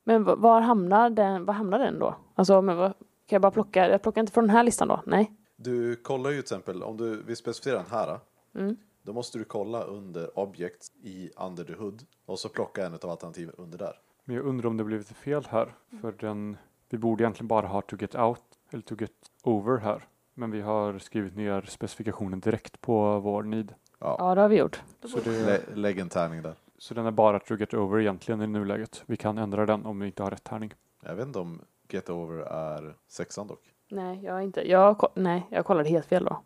Men 0.05 0.25
va- 0.25 0.35
var 0.37 0.61
hamnar 0.61 1.11
den, 1.11 1.45
var 1.45 1.55
hamnar 1.55 1.79
den 1.79 1.99
då? 1.99 2.15
Alltså, 2.35 2.63
men 2.63 2.77
vad, 2.77 2.91
kan 2.93 2.97
jag 3.37 3.43
bara 3.43 3.53
plocka, 3.53 3.89
jag 3.91 4.03
plockar 4.03 4.21
inte 4.21 4.33
från 4.33 4.45
den 4.47 4.57
här 4.57 4.63
listan 4.63 4.89
då? 4.89 5.03
Nej? 5.07 5.33
Du 5.57 5.97
kollar 5.97 6.31
ju 6.31 6.37
till 6.37 6.43
exempel, 6.43 6.83
om 6.83 6.97
du 6.97 7.23
vill 7.23 7.37
specificera 7.37 7.77
den 7.77 7.91
här, 7.91 8.19
Mm. 8.55 8.77
Då 9.03 9.13
måste 9.13 9.39
du 9.39 9.45
kolla 9.45 9.83
under 9.83 10.39
object 10.39 10.93
i 11.03 11.31
under 11.37 11.65
the 11.65 11.75
hood 11.75 12.03
och 12.27 12.39
så 12.39 12.49
plocka 12.49 12.87
en 12.87 12.95
av 12.95 13.11
alternativen 13.11 13.55
under 13.59 13.79
där. 13.79 14.01
Men 14.25 14.37
jag 14.37 14.45
undrar 14.45 14.69
om 14.71 14.77
det 14.77 14.85
blivit 14.85 15.09
fel 15.09 15.47
här. 15.51 15.75
För 16.01 16.13
den, 16.13 16.57
vi 16.89 16.99
borde 16.99 17.25
egentligen 17.25 17.49
bara 17.49 17.67
ha 17.67 17.81
to 17.81 17.97
get 18.01 18.15
out 18.15 18.43
eller 18.71 18.83
to 18.83 18.95
get 18.99 19.13
over 19.43 19.79
här. 19.79 20.05
Men 20.35 20.51
vi 20.51 20.61
har 20.61 20.99
skrivit 20.99 21.37
ner 21.37 21.63
specifikationen 21.63 22.41
direkt 22.41 22.81
på 22.81 23.21
vår 23.21 23.43
need. 23.43 23.75
Ja, 23.99 24.17
Ja, 24.19 24.35
det 24.35 24.41
har 24.41 24.49
vi 24.49 24.57
gjort. 24.59 24.83
Så, 25.05 25.21
det, 25.21 25.47
lä, 25.47 25.61
lägg 25.75 25.99
en 25.99 26.09
tärning 26.09 26.43
där. 26.43 26.55
så 26.79 26.95
den 26.95 27.07
är 27.07 27.11
bara 27.11 27.39
to 27.39 27.55
get 27.57 27.75
over 27.75 28.01
egentligen 28.01 28.43
i 28.43 28.47
nuläget. 28.47 29.03
Vi 29.07 29.17
kan 29.17 29.39
ändra 29.39 29.67
den 29.67 29.87
om 29.87 30.01
vi 30.01 30.07
inte 30.07 30.23
har 30.23 30.31
rätt 30.31 30.45
tärning. 30.45 30.75
Jag 31.03 31.15
vet 31.15 31.27
inte 31.27 31.39
om 31.39 31.61
get 31.89 32.11
over 32.11 32.39
är 32.39 32.97
sexan 33.09 33.47
dock. 33.47 33.72
Nej, 33.95 34.21
jag 34.23 34.43
inte, 34.43 34.71
jag, 34.71 35.11
nej, 35.15 35.47
jag 35.51 35.65
kollade 35.65 35.89
helt 35.89 36.07
fel 36.07 36.25
då. 36.25 36.43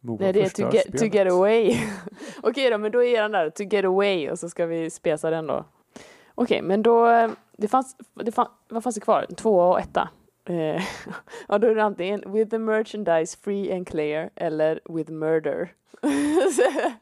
Nej, 0.00 0.32
det 0.32 0.42
är 0.42 0.48
to 0.48 0.76
get, 0.76 0.98
to 0.98 1.04
get 1.04 1.32
away. 1.32 1.76
Okej 2.42 2.70
då, 2.70 2.78
men 2.78 2.92
då 2.92 3.04
är 3.04 3.22
den 3.22 3.32
där, 3.32 3.50
to 3.50 3.62
get 3.62 3.84
away, 3.84 4.30
och 4.30 4.38
så 4.38 4.48
ska 4.48 4.66
vi 4.66 4.90
spesa 4.90 5.30
den 5.30 5.46
då. 5.46 5.64
Okej, 6.34 6.62
men 6.62 6.82
då, 6.82 7.28
det 7.56 7.68
fanns, 7.68 7.96
det 8.14 8.32
fann, 8.32 8.46
vad 8.68 8.82
fanns 8.82 8.94
det 8.94 9.00
kvar? 9.00 9.26
Tvåa 9.36 9.66
och 9.66 9.80
etta. 9.80 10.08
Eh, 10.48 10.82
ja, 11.48 11.58
då 11.58 11.66
är 11.66 11.74
det 11.74 11.84
antingen 11.84 12.32
with 12.32 12.50
the 12.50 12.58
merchandise 12.58 13.38
free 13.42 13.72
and 13.72 13.88
clear 13.88 14.30
eller 14.34 14.80
with 14.84 15.12
murder. 15.12 15.72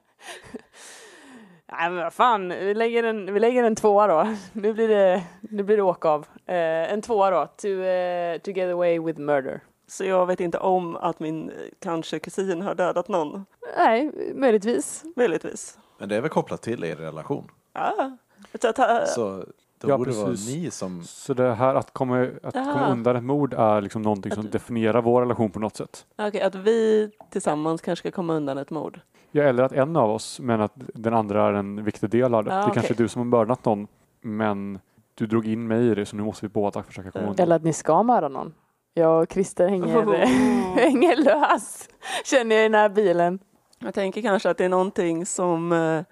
Nej 1.79 1.91
men 1.91 1.97
vad 2.05 2.13
fan, 2.13 2.49
vi 2.49 2.75
lägger 2.75 3.03
en, 3.05 3.35
vi 3.35 3.41
lägger 3.41 3.65
en 3.65 3.75
tvåa 3.77 4.07
då. 4.07 4.35
Nu 4.53 4.73
blir 4.73 4.89
det, 4.89 5.23
nu 5.41 5.63
blir 5.63 5.77
det 5.77 5.83
åka 5.83 6.09
av. 6.09 6.27
Eh, 6.47 6.93
en 6.93 7.03
tvåa 7.03 7.31
då, 7.31 7.47
to, 7.47 7.69
eh, 7.69 8.39
to 8.39 8.51
get 8.51 8.73
away 8.73 8.99
with 9.01 9.21
murder. 9.21 9.61
Så 9.87 10.05
jag 10.05 10.27
vet 10.27 10.41
inte 10.41 10.59
om 10.59 10.97
att 10.97 11.21
min 11.21 11.51
eh, 11.51 11.55
kanske 11.79 12.19
kusin 12.19 12.63
har 12.63 12.75
dödat 12.75 13.09
någon, 13.09 13.45
Nej, 13.79 14.11
möjligtvis. 14.35 15.05
möjligtvis. 15.17 15.79
Men 15.99 16.09
det 16.09 16.17
är 16.17 16.21
väl 16.21 16.31
kopplat 16.31 16.63
till 16.63 16.85
er 16.85 16.97
relation. 16.97 17.51
Ja, 17.73 18.17
så 18.61 18.69
att, 18.69 18.79
äh, 18.79 19.05
Så 19.07 19.45
då 19.83 19.89
Ja, 19.89 19.99
borde 19.99 20.11
det 20.11 20.17
vara 20.17 20.27
precis. 20.29 20.57
ni 20.57 20.71
som... 20.71 21.03
Så 21.03 21.35
det 21.35 21.55
här 21.55 21.75
att 21.75 21.93
komma, 21.93 22.29
att 22.43 22.55
komma 22.55 22.89
undan 22.93 23.17
ett 23.17 23.25
mord 23.25 23.55
är 23.55 23.81
liksom 23.81 24.03
någonting 24.03 24.33
som 24.33 24.47
Att- 24.47 24.53
definierar 24.53 25.03
vår 25.03 25.21
relation 25.23 25.51
på 25.51 25.59
något 25.61 25.77
sätt. 25.77 26.07
okej, 26.19 26.41
att 26.43 26.55
vi 26.55 27.11
tillsammans 27.31 27.81
kanske 27.83 28.09
ska 28.09 28.15
komma 28.17 28.35
undan 28.35 28.59
ett 28.59 28.71
mord. 28.71 29.01
Ja, 29.31 29.43
eller 29.43 29.63
att 29.63 29.73
en 29.73 29.97
av 29.97 30.11
oss, 30.11 30.41
men 30.41 30.61
att 30.61 30.73
den 30.77 31.15
andra 31.15 31.49
är 31.49 31.53
en 31.53 31.85
viktig 31.85 32.11
del 32.11 32.35
av 32.35 32.45
det. 32.45 32.59
Ah, 32.63 32.67
det 32.67 32.75
kanske 32.75 32.93
är 32.95 32.97
du 32.97 33.09
som 33.09 33.19
har 33.21 33.27
mördat 33.27 33.65
någon, 33.65 33.87
men 34.21 34.79
du 35.15 35.27
drog 35.27 35.47
in 35.47 35.67
mig 35.67 35.87
i 35.89 35.95
det, 35.95 36.07
så 36.07 36.17
nu 36.17 36.23
måste 36.23 36.47
vi 36.47 36.49
båda 36.51 36.83
försöka 36.83 37.11
komma 37.11 37.21
Mm. 37.23 37.31
undan. 37.31 37.43
Eller 37.45 37.57
att 37.57 37.63
ni 37.65 37.73
ska 37.73 38.03
mörda 38.03 38.29
någon. 38.29 38.55
Jag 38.95 39.23
och 39.23 39.33
Christer 39.33 39.69
hänger, 39.69 40.05
Oh. 40.07 40.15
hänger 40.77 41.17
lös. 41.17 41.89
Känner 42.25 42.57
jag 42.57 42.65
i 42.65 42.69
den 42.69 42.75
här 42.81 42.89
bilen. 42.89 43.39
Jag 43.79 43.95
tänker 43.95 44.23
kanske 44.23 44.51
att 44.51 44.59
det 44.59 44.65
är 44.65 44.69
någonting 44.69 45.27
som 45.27 45.73
eh, 45.73 46.03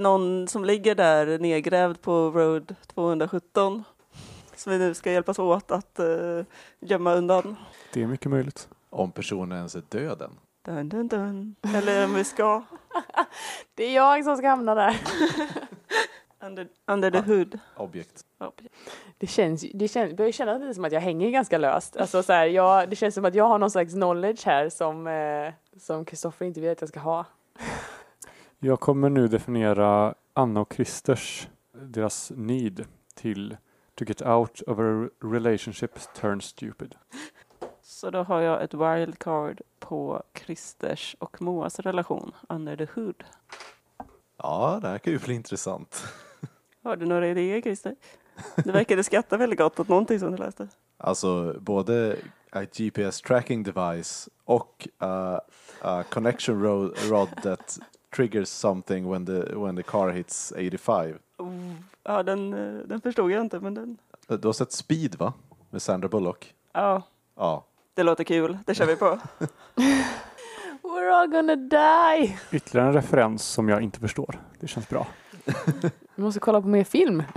någon 0.00 0.48
som 0.48 0.64
ligger 0.64 0.94
där 0.94 1.38
nedgrävd 1.38 2.00
på 2.00 2.30
Road 2.30 2.74
217 2.86 3.84
som 4.56 4.72
vi 4.72 4.78
nu 4.78 4.94
ska 4.94 5.12
hjälpas 5.12 5.38
åt 5.38 5.70
att 5.70 5.98
eh, 5.98 6.06
gömma 6.80 7.14
undan. 7.14 7.56
Det 7.92 8.02
är 8.02 8.06
mycket 8.06 8.30
möjligt. 8.30 8.68
Om 8.90 9.10
personen 9.10 9.58
ens 9.58 9.74
är 9.74 9.82
död 9.88 10.22
än. 10.22 10.30
Dun, 10.62 10.88
dun, 10.88 11.08
dun. 11.08 11.56
Eller 11.74 12.04
om 12.04 12.14
vi 12.14 12.24
ska. 12.24 12.62
Det 13.74 13.84
är 13.84 13.94
jag 13.94 14.24
som 14.24 14.36
ska 14.36 14.48
hamna 14.48 14.74
där. 14.74 15.00
Under, 16.40 16.68
under 16.86 17.10
the 17.10 17.18
hood. 17.18 17.58
Objekt. 17.76 18.24
Det 19.18 19.26
känns, 19.26 19.64
det 19.74 19.88
känns, 19.88 20.16
börjar 20.16 20.32
kännas 20.32 20.60
lite 20.60 20.74
som 20.74 20.84
att 20.84 20.92
jag 20.92 21.00
hänger 21.00 21.30
ganska 21.30 21.58
löst. 21.58 21.96
Alltså 21.96 22.22
så 22.22 22.32
här, 22.32 22.46
jag, 22.46 22.90
det 22.90 22.96
känns 22.96 23.14
som 23.14 23.24
att 23.24 23.34
jag 23.34 23.44
har 23.44 23.58
någon 23.58 23.70
slags 23.70 23.92
knowledge 23.92 24.46
här 24.46 24.68
som 24.68 25.06
eh, 25.06 25.52
som 25.76 26.04
Kristoffer 26.04 26.46
inte 26.46 26.60
vill 26.60 26.70
att 26.70 26.80
jag 26.80 26.88
ska 26.88 27.00
ha. 27.00 27.24
Jag 28.64 28.80
kommer 28.80 29.10
nu 29.10 29.28
definiera 29.28 30.14
Anna 30.32 30.60
och 30.60 30.72
Christers, 30.74 31.48
deras 31.72 32.32
need 32.36 32.84
till 33.14 33.56
to 33.94 34.04
get 34.04 34.22
out 34.22 34.62
of 34.66 34.78
a 34.78 35.08
relationship 35.20 36.14
turn 36.14 36.40
stupid. 36.40 36.94
Så 37.82 38.10
då 38.10 38.22
har 38.22 38.40
jag 38.40 38.62
ett 38.62 38.74
wildcard 38.74 39.60
på 39.78 40.22
Christers 40.34 41.16
och 41.18 41.42
Moas 41.42 41.80
relation, 41.80 42.32
Under 42.48 42.76
the 42.76 42.86
hood. 42.94 43.24
Ja, 44.36 44.78
det 44.82 44.88
här 44.88 44.98
kan 44.98 45.12
ju 45.12 45.18
bli 45.18 45.34
intressant. 45.34 46.04
Har 46.82 46.96
du 46.96 47.06
några 47.06 47.28
idéer 47.28 47.60
Christer? 47.60 47.96
Du 48.56 48.72
verkade 48.72 49.04
skratta 49.04 49.36
väldigt 49.36 49.58
gott 49.58 49.80
åt 49.80 49.88
någonting 49.88 50.18
som 50.18 50.30
du 50.30 50.36
läste. 50.36 50.68
Alltså 50.96 51.56
både 51.60 52.16
a 52.52 52.64
GPS 52.76 53.20
tracking 53.20 53.62
device 53.62 54.28
och 54.44 54.88
a, 54.98 55.40
a 55.80 56.04
connection 56.10 56.62
rod, 56.62 56.96
rod 57.10 57.42
that 57.42 57.78
triggers 58.16 58.48
something 58.48 59.10
when 59.10 59.26
the, 59.26 59.54
when 59.54 59.76
the 59.76 59.82
car 59.82 60.10
hits 60.10 60.52
85. 60.56 61.14
Oh, 61.38 61.48
ja, 62.04 62.22
den, 62.22 62.54
eh, 62.54 62.82
den 62.86 63.00
förstod 63.00 63.30
jag 63.30 63.40
inte, 63.40 63.60
men 63.60 63.74
den... 63.74 63.98
Du 64.26 64.48
har 64.48 64.52
sett 64.52 64.72
Speed 64.72 65.14
va? 65.14 65.32
Med 65.70 65.82
Sandra 65.82 66.08
Bullock? 66.08 66.54
Ja, 66.72 67.02
Ja. 67.36 67.64
det 67.94 68.02
låter 68.02 68.24
kul. 68.24 68.58
Det 68.66 68.74
kör 68.74 68.86
vi 68.86 68.96
på. 68.96 69.18
We're 70.82 71.10
all 71.10 71.28
gonna 71.30 71.56
die! 71.56 72.36
Ytterligare 72.52 72.88
en 72.88 72.94
referens 72.94 73.44
som 73.44 73.68
jag 73.68 73.82
inte 73.82 74.00
förstår. 74.00 74.40
Det 74.60 74.66
känns 74.66 74.88
bra. 74.88 75.06
Vi 76.14 76.22
måste 76.22 76.40
kolla 76.40 76.62
på 76.62 76.68
mer 76.68 76.84
film. 76.84 77.22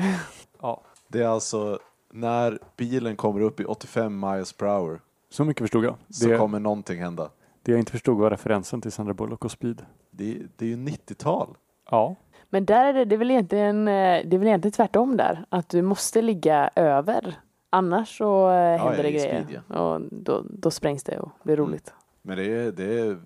Ja, 0.62 0.82
Det 1.08 1.22
är 1.22 1.28
alltså 1.28 1.80
när 2.12 2.60
bilen 2.78 3.16
kommer 3.16 3.42
upp 3.42 3.60
i 3.60 3.66
85 3.66 4.20
miles 4.20 4.54
per 4.54 4.66
hour 4.68 5.02
så 5.30 5.44
mycket 5.46 5.62
förstod 5.64 5.86
jag. 5.86 5.96
så 6.10 6.28
Det, 6.28 6.38
kommer 6.38 6.60
någonting 6.60 7.00
hända. 7.00 7.30
det 7.62 7.72
jag 7.72 7.80
inte 7.80 7.92
förstod 7.92 8.18
var 8.18 8.30
referensen 8.30 8.82
till 8.82 8.92
Sandra 8.92 9.14
Bullock 9.14 9.46
och 9.46 9.52
Speed. 9.52 9.86
Det, 10.18 10.42
det 10.56 10.66
är 10.66 10.70
ju 10.70 10.76
90-tal. 10.76 11.58
Ja, 11.92 12.16
Men 12.50 12.66
där 12.66 12.86
är 12.86 12.94
det, 12.94 13.06
det 13.06 13.16
är 13.16 13.18
väl 13.18 13.32
egentligen, 13.32 13.88
eh, 13.88 13.94
det 14.26 14.36
är 14.36 14.38
väl 14.38 14.48
egentligen 14.48 14.72
tvärtom 14.72 15.18
där. 15.18 15.46
Att 15.50 15.70
du 15.70 15.82
måste 15.82 16.22
ligga 16.22 16.70
över. 16.76 17.36
Annars 17.70 18.18
så 18.18 18.50
eh, 18.50 18.54
händer 18.56 18.98
ja, 18.98 19.04
det 19.04 19.12
grejer. 19.12 19.44
speed, 19.44 19.78
Och 19.80 20.02
då, 20.12 20.44
då 20.50 20.72
sprängs 20.72 21.04
det 21.04 21.20
och 21.20 21.30
blir 21.44 21.56
Mm. 21.58 21.68
roligt. 21.70 21.94
Men 22.22 22.38
det 22.38 22.44
är, 22.46 22.72
det 22.72 23.00
är 23.00 23.18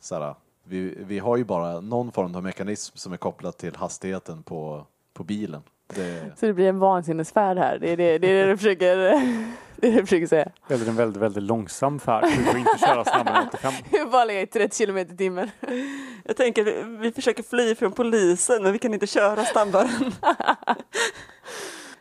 såhär, 0.00 0.34
vi, 0.64 0.98
vi 1.06 1.18
har 1.18 1.36
ju 1.36 1.44
bara 1.44 1.80
någon 1.80 2.12
form 2.12 2.34
av 2.36 2.42
mekanism 2.42 2.96
som 2.96 3.12
är 3.12 3.16
kopplad 3.16 3.56
till 3.56 3.76
hastigheten 3.76 4.42
på, 4.42 4.86
på 5.12 5.24
bilen. 5.24 5.62
Det, 5.94 6.32
Så 6.36 6.46
det 6.46 6.52
blir 6.52 6.68
en 6.68 6.78
vansinnesfärd 6.78 7.58
här. 7.58 7.78
Det 7.78 7.90
är 7.90 7.96
det, 7.96 8.18
det, 8.18 8.28
är 8.28 8.44
det 8.44 8.50
du 8.50 8.56
försöker, 8.56 8.96
det 9.76 9.86
är 9.86 9.92
det 9.92 9.96
du 9.96 10.00
försöker 10.00 10.26
säga. 10.26 10.50
eller 10.68 10.88
en 10.88 10.96
väldigt, 10.96 11.22
väldigt 11.22 11.42
långsam 11.42 12.00
färd. 12.00 12.24
Du 12.24 12.44
får 12.44 12.58
inte 12.58 12.78
köra 12.78 13.04
snabbare 13.04 13.36
än 13.38 13.48
85. 13.48 13.72
Bara 14.12 14.24
ligga 14.24 14.40
i 14.40 14.46
30 14.46 14.76
kilometer 14.76 15.14
i 15.14 15.16
timmen. 15.16 15.50
Jag 16.24 16.36
tänker, 16.36 16.64
vi, 16.64 16.84
vi 16.98 17.12
försöker 17.12 17.42
fly 17.42 17.74
från 17.74 17.92
polisen, 17.92 18.62
men 18.62 18.72
vi 18.72 18.78
kan 18.78 18.94
inte 18.94 19.06
köra 19.06 19.44
snabbare. 19.44 19.88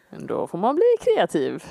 Men 0.09 0.27
då 0.27 0.47
får 0.47 0.57
man 0.57 0.75
bli 0.75 0.95
kreativ. 0.99 1.63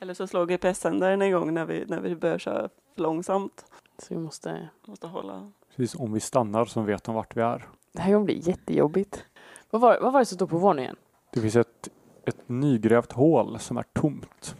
Eller 0.00 0.14
så 0.14 0.26
slår 0.26 0.46
GPS-sändaren 0.46 1.22
igång 1.22 1.54
när 1.54 1.64
vi, 1.64 1.84
när 1.88 2.00
vi 2.00 2.16
börjar 2.16 2.38
köra 2.38 2.68
för 2.94 3.02
långsamt. 3.02 3.64
Så 3.98 4.14
vi 4.14 4.20
måste... 4.20 4.68
Måste 4.86 5.06
hålla. 5.06 5.52
Precis, 5.76 6.00
om 6.00 6.12
vi 6.12 6.20
stannar 6.20 6.64
så 6.64 6.80
vet 6.80 7.04
de 7.04 7.14
vart 7.14 7.36
vi 7.36 7.40
är. 7.40 7.68
Det 7.92 8.02
här 8.02 8.12
kommer 8.12 8.24
bli 8.24 8.40
jättejobbigt. 8.44 9.24
Vad 9.70 9.80
var, 9.82 9.98
vad 10.00 10.12
var 10.12 10.20
det 10.20 10.26
som 10.26 10.36
stod 10.36 10.50
på 10.50 10.58
våningen? 10.58 10.96
Det 11.32 11.40
finns 11.40 11.56
ett 11.56 11.88
ett 12.24 12.48
nygrävt 12.48 13.12
hål 13.12 13.58
som 13.58 13.76
är 13.76 13.82
tomt. 13.92 14.56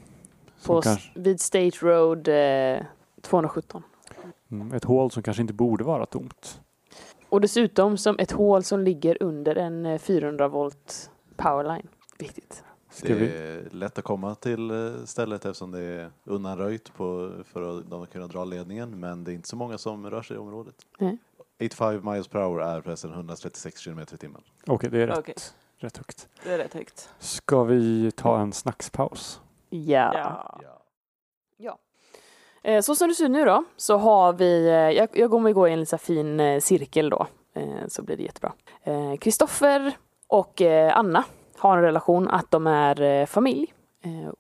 Som 0.58 0.76
På, 0.76 0.82
kanske, 0.82 1.20
vid 1.20 1.40
State 1.40 1.76
Road 1.80 2.28
eh, 2.28 2.84
217. 3.20 3.82
mm, 4.50 4.72
ett 4.72 4.84
hål 4.84 5.10
som 5.10 5.22
kanske 5.22 5.40
inte 5.40 5.54
borde 5.54 5.84
vara 5.84 6.06
tomt. 6.06 6.60
Och 7.28 7.40
dessutom 7.40 7.96
som 7.98 8.18
ett 8.18 8.32
hål 8.32 8.62
som 8.64 8.80
ligger 8.80 9.22
under 9.22 9.56
en 9.56 9.86
eh, 9.86 9.98
400 9.98 10.48
volt 10.48 11.10
powerline. 11.36 11.88
Viktigt. 12.18 12.64
Ska 12.90 13.08
Det 13.08 13.14
vi, 13.14 13.26
är 13.26 13.68
lätt 13.70 13.98
att 13.98 14.04
komma 14.04 14.34
till 14.34 14.70
eh, 14.70 15.04
stället 15.04 15.44
eftersom 15.44 15.70
det 15.70 15.80
är 15.80 16.10
undanröjt 16.24 16.94
på, 16.94 17.32
för 17.44 17.78
att 17.78 17.90
de 17.90 18.06
kunna 18.06 18.26
dra 18.26 18.44
ledningen 18.44 19.00
men 19.00 19.24
det 19.24 19.32
är 19.32 19.34
inte 19.34 19.48
så 19.48 19.56
många 19.56 19.78
som 19.78 20.10
rör 20.10 20.22
sig 20.22 20.36
i 20.36 20.38
området. 20.38 20.74
Nej. 20.98 21.18
85 21.56 22.04
miles 22.04 22.28
per 22.28 22.40
hour 22.40 22.62
är 22.62 22.80
förresten 22.80 23.12
136 23.12 23.80
kilometer 23.80 24.14
i 24.14 24.18
timmen. 24.18 24.42
Okej, 24.66 24.90
det 24.90 25.02
är 25.02 25.06
rätt, 25.06 25.18
Okej. 25.18 25.34
Rätt 25.84 25.96
högt. 25.96 26.28
Det 26.44 26.52
är 26.52 26.58
rätt 26.58 26.74
högt. 26.74 27.10
Ska 27.18 27.62
vi 27.64 28.10
ta 28.10 28.40
en 28.40 28.52
snackspaus? 28.52 29.40
Ja. 29.70 30.12
Ja. 31.56 31.78
Eh, 32.62 32.80
Så 32.80 32.94
som 32.94 33.08
det 33.08 33.14
ser 33.14 33.24
ut 33.24 33.30
nu 33.30 33.44
då, 33.44 33.64
så 33.76 33.96
har 33.96 34.32
vi, 34.32 34.66
eh, 34.68 34.72
jag, 34.74 35.08
jag 35.12 35.30
kommer 35.30 35.52
gå 35.52 35.68
i 35.68 35.72
en 35.72 35.80
liten 35.80 35.98
fin 35.98 36.40
eh, 36.40 36.60
cirkel 36.60 37.10
då, 37.10 37.26
eh, 37.54 37.86
så 37.88 38.02
blir 38.02 38.16
det 38.16 38.22
jättebra. 38.22 38.52
Kristoffer 39.20 39.92
och 40.26 40.62
Anna 40.92 41.24
har 41.58 41.76
en 41.76 41.82
relation 41.82 42.28
att 42.28 42.50
de 42.50 42.66
är 42.66 43.26
familj. 43.26 43.74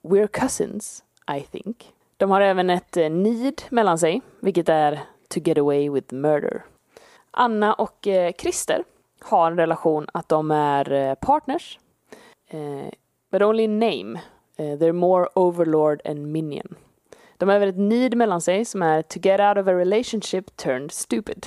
We're 0.02 0.26
cousins, 0.26 1.04
I 1.36 1.40
think. 1.40 1.92
De 2.16 2.30
har 2.30 2.40
även 2.40 2.70
ett 2.70 2.96
need 2.96 3.62
mellan 3.70 3.98
sig, 3.98 4.22
vilket 4.40 4.68
är 4.68 5.00
to 5.28 5.40
get 5.40 5.58
away 5.58 5.90
with 5.90 6.14
murder. 6.14 6.64
Anna 7.30 7.74
och 7.74 8.08
Christer 8.38 8.84
har 9.24 9.50
en 9.50 9.56
relation 9.56 10.06
att 10.14 10.28
de 10.28 10.50
är 10.50 10.92
eh, 10.92 11.14
partners. 11.14 11.78
Eh, 12.48 12.90
but 13.30 13.42
only 13.42 13.62
in 13.62 13.78
name. 13.78 14.20
Eh, 14.56 14.78
they're 14.78 14.92
more 14.92 15.28
overlord 15.34 16.00
and 16.04 16.32
minion. 16.32 16.74
De 17.36 17.48
har 17.48 17.56
även 17.56 17.68
ett 17.68 17.78
need 17.78 18.16
mellan 18.16 18.40
sig 18.40 18.64
som 18.64 18.82
är 18.82 19.02
to 19.02 19.18
get 19.22 19.40
out 19.40 19.58
of 19.58 19.68
a 19.68 19.72
relationship 19.72 20.56
turned 20.56 20.92
stupid. 20.92 21.46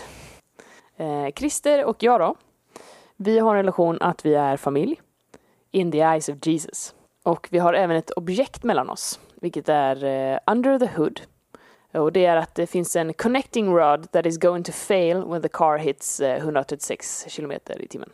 Eh, 0.98 1.28
Christer 1.36 1.86
och 1.86 2.04
jag 2.04 2.20
då, 2.20 2.36
vi 3.16 3.40
har 3.40 3.50
en 3.50 3.58
relation 3.58 3.98
att 4.02 4.26
vi 4.26 4.34
är 4.34 4.58
familj. 4.58 5.02
In 5.72 5.92
the 5.92 6.00
eyes 6.00 6.30
of 6.30 6.36
Jesus. 6.42 6.96
Och 7.24 7.48
vi 7.52 7.60
har 7.60 7.74
även 7.74 7.98
ett 7.98 8.12
objekt 8.12 8.64
mellan 8.64 8.90
oss, 8.90 9.20
vilket 9.36 9.70
är 9.70 10.04
eh, 10.04 10.40
under 10.48 10.80
the 10.80 10.90
hood. 10.98 11.22
Och 12.00 12.12
det 12.12 12.26
är 12.26 12.36
att 12.36 12.56
det 12.56 12.68
finns 12.68 12.96
en 12.96 13.14
connecting 13.14 13.76
rod 13.76 14.12
that 14.12 14.26
is 14.26 14.38
going 14.38 14.64
to 14.64 14.72
fail 14.72 15.24
when 15.26 15.42
the 15.42 15.50
car 15.50 15.78
hits 15.78 16.20
eh, 16.20 16.38
136 16.38 17.26
kilometer 17.28 17.82
i 17.82 17.88
timmen. 17.88 18.10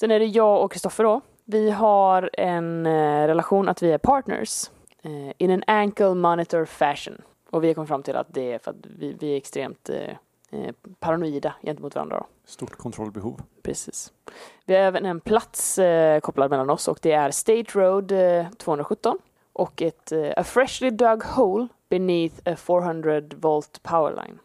Sen 0.00 0.10
är 0.10 0.18
det 0.18 0.26
jag 0.26 0.64
och 0.64 0.72
Kristoffer 0.72 1.04
då. 1.04 1.20
Vi 1.44 1.70
har 1.70 2.30
en 2.32 2.86
eh, 2.86 3.26
relation 3.26 3.68
att 3.68 3.82
vi 3.82 3.92
är 3.92 3.98
partners 3.98 4.70
eh, 5.02 5.32
in 5.38 5.50
an 5.50 5.62
ankle 5.66 6.14
monitor 6.14 6.64
fashion. 6.64 7.22
Och 7.50 7.64
vi 7.64 7.66
har 7.66 7.74
kommit 7.74 7.88
fram 7.88 8.02
till 8.02 8.16
att 8.16 8.34
det 8.34 8.52
är 8.52 8.58
för 8.58 8.70
att 8.70 8.76
vi, 8.98 9.16
vi 9.20 9.32
är 9.32 9.36
extremt 9.36 9.88
eh, 9.88 10.10
eh, 10.50 10.74
paranoida 11.00 11.54
gentemot 11.62 11.94
varandra. 11.94 12.16
Då. 12.16 12.26
Stort 12.44 12.76
kontrollbehov. 12.76 13.40
Precis. 13.62 14.12
Vi 14.64 14.74
har 14.74 14.80
även 14.80 15.06
en 15.06 15.20
plats 15.20 15.78
eh, 15.78 16.20
kopplad 16.20 16.50
mellan 16.50 16.70
oss 16.70 16.88
och 16.88 16.98
det 17.02 17.12
är 17.12 17.30
State 17.30 17.78
Road 17.78 18.12
eh, 18.12 18.50
217 18.50 19.18
och 19.54 19.82
ett 19.82 20.12
eh, 20.12 20.32
a 20.36 20.44
freshly 20.44 20.90
dug 20.90 21.22
hole 21.24 21.68
beneath 21.88 22.34
a 22.44 22.56
400 22.56 23.22
volt 23.36 23.82
powerline. 23.82 24.38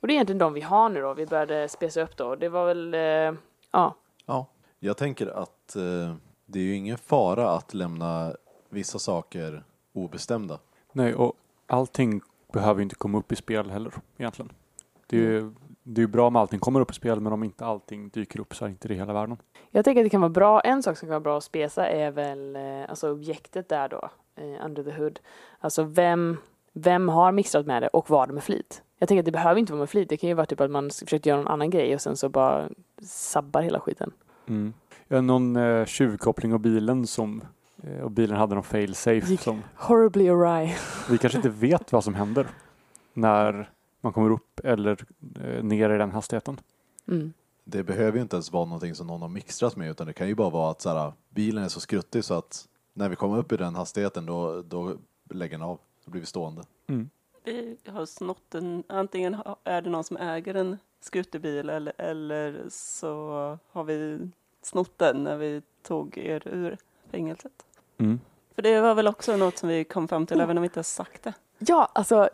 Och 0.00 0.08
det 0.08 0.12
är 0.12 0.14
egentligen 0.14 0.38
de 0.38 0.52
vi 0.52 0.60
har 0.60 0.88
nu 0.88 1.00
då. 1.00 1.14
Vi 1.14 1.26
började 1.26 1.68
spesa 1.68 2.02
upp 2.02 2.16
då. 2.16 2.36
Det 2.36 2.48
var 2.48 2.66
väl, 2.66 2.94
eh, 2.94 3.40
ja, 3.70 3.94
Ja, 4.26 4.46
jag 4.78 4.96
tänker 4.96 5.26
att 5.26 5.76
eh, 5.76 6.14
det 6.46 6.58
är 6.58 6.62
ju 6.62 6.74
ingen 6.74 6.98
fara 6.98 7.50
att 7.50 7.74
lämna 7.74 8.36
vissa 8.68 8.98
saker 8.98 9.64
obestämda. 9.92 10.58
Nej, 10.92 11.14
och 11.14 11.32
allting 11.66 12.20
behöver 12.52 12.82
inte 12.82 12.94
komma 12.94 13.18
upp 13.18 13.32
i 13.32 13.36
spel 13.36 13.70
heller 13.70 13.92
egentligen. 14.16 14.52
Det 15.06 15.16
är 15.16 15.20
ju 15.20 15.52
det 15.82 16.02
är 16.02 16.06
bra 16.06 16.26
om 16.26 16.36
allting 16.36 16.60
kommer 16.60 16.80
upp 16.80 16.90
i 16.90 16.94
spel, 16.94 17.20
men 17.20 17.32
om 17.32 17.44
inte 17.44 17.64
allting 17.64 18.08
dyker 18.08 18.40
upp 18.40 18.54
så 18.54 18.64
är 18.64 18.68
inte 18.68 18.88
det 18.88 18.94
hela 18.94 19.12
världen. 19.12 19.36
Jag 19.70 19.84
tänker 19.84 20.00
att 20.00 20.06
det 20.06 20.10
kan 20.10 20.20
vara 20.20 20.28
bra, 20.28 20.60
en 20.60 20.82
sak 20.82 20.98
som 20.98 21.06
kan 21.06 21.12
vara 21.12 21.20
bra 21.20 21.38
att 21.38 21.44
spesa 21.44 21.88
är 21.88 22.10
väl 22.10 22.56
alltså 22.88 23.10
objektet 23.10 23.68
där 23.68 23.88
då, 23.88 24.10
eh, 24.36 24.64
under 24.66 24.82
the 24.84 24.90
hood. 24.92 25.20
Alltså 25.60 25.82
vem, 25.84 26.36
vem 26.72 27.08
har 27.08 27.32
mixat 27.32 27.66
med 27.66 27.82
det 27.82 27.88
och 27.88 28.10
var 28.10 28.26
det 28.26 28.32
med 28.32 28.44
flit? 28.44 28.82
Jag 28.98 29.08
tänker 29.08 29.20
att 29.20 29.24
det 29.26 29.32
behöver 29.32 29.60
inte 29.60 29.72
vara 29.72 29.80
med 29.80 29.90
flit, 29.90 30.08
det 30.08 30.16
kan 30.16 30.28
ju 30.28 30.34
vara 30.34 30.46
typ 30.46 30.60
att 30.60 30.70
man 30.70 30.90
försökt 30.90 31.26
göra 31.26 31.38
någon 31.38 31.48
annan 31.48 31.70
grej 31.70 31.94
och 31.94 32.00
sen 32.00 32.16
så 32.16 32.28
bara 32.28 32.68
sabbar 33.02 33.62
hela 33.62 33.80
skiten. 33.80 34.12
Mm. 34.46 34.72
Ja, 35.08 35.20
någon 35.20 35.56
eh, 35.56 35.84
tjuvkoppling 35.84 36.52
av 36.52 36.58
bilen 36.58 37.06
som 37.06 37.42
eh, 37.82 38.00
och 38.00 38.10
bilen 38.10 38.36
hade 38.36 38.54
någon 38.54 38.64
fail 38.64 38.94
safe 38.94 39.26
Gick- 39.26 39.40
som 39.40 39.62
Horribly 39.76 40.28
awry. 40.28 40.74
vi 41.10 41.18
kanske 41.18 41.38
inte 41.38 41.48
vet 41.48 41.92
vad 41.92 42.04
som 42.04 42.14
händer 42.14 42.46
när 43.12 43.70
man 44.00 44.12
kommer 44.12 44.30
upp 44.30 44.60
eller 44.64 45.04
eh, 45.44 45.62
ner 45.64 45.90
i 45.90 45.98
den 45.98 46.10
hastigheten. 46.12 46.60
Mm. 47.08 47.32
Det 47.64 47.82
behöver 47.82 48.18
ju 48.18 48.22
inte 48.22 48.36
ens 48.36 48.52
vara 48.52 48.64
någonting 48.64 48.94
som 48.94 49.06
någon 49.06 49.22
har 49.22 49.28
mixtrat 49.28 49.76
med 49.76 49.90
utan 49.90 50.06
det 50.06 50.12
kan 50.12 50.28
ju 50.28 50.34
bara 50.34 50.50
vara 50.50 50.70
att 50.70 50.80
så 50.80 50.88
här, 50.90 51.12
bilen 51.30 51.64
är 51.64 51.68
så 51.68 51.80
skruttig 51.80 52.24
så 52.24 52.34
att 52.34 52.64
när 52.94 53.08
vi 53.08 53.16
kommer 53.16 53.38
upp 53.38 53.52
i 53.52 53.56
den 53.56 53.74
hastigheten 53.74 54.26
då, 54.26 54.62
då 54.62 54.96
lägger 55.30 55.58
den 55.58 55.68
av. 55.68 55.78
Då 56.04 56.10
blir 56.10 56.20
vi 56.20 56.26
stående. 56.26 56.62
Mm. 56.86 57.10
Vi 57.44 57.76
har 57.86 58.06
snott 58.06 58.54
en, 58.54 58.84
antingen 58.86 59.36
är 59.64 59.82
det 59.82 59.90
någon 59.90 60.04
som 60.04 60.16
äger 60.16 60.54
en 60.54 60.78
skuterbil 61.00 61.70
eller, 61.70 61.92
eller 61.98 62.66
så 62.70 63.18
har 63.70 63.84
vi 63.84 64.30
snott 64.62 64.98
den 64.98 65.24
när 65.24 65.36
vi 65.36 65.62
tog 65.82 66.18
er 66.18 66.48
ur 66.48 66.76
fängelset. 67.10 67.66
Mm. 67.98 68.20
För 68.54 68.62
det 68.62 68.80
var 68.80 68.94
väl 68.94 69.08
också 69.08 69.36
något 69.36 69.58
som 69.58 69.68
vi 69.68 69.84
kom 69.84 70.08
fram 70.08 70.26
till 70.26 70.36
Mm. 70.36 70.44
även 70.44 70.58
om 70.58 70.62
vi 70.62 70.66
inte 70.66 70.78
har 70.78 70.84
sagt 70.84 71.22
det. 71.22 71.34
Ja, 71.58 71.88
alltså 71.92 72.28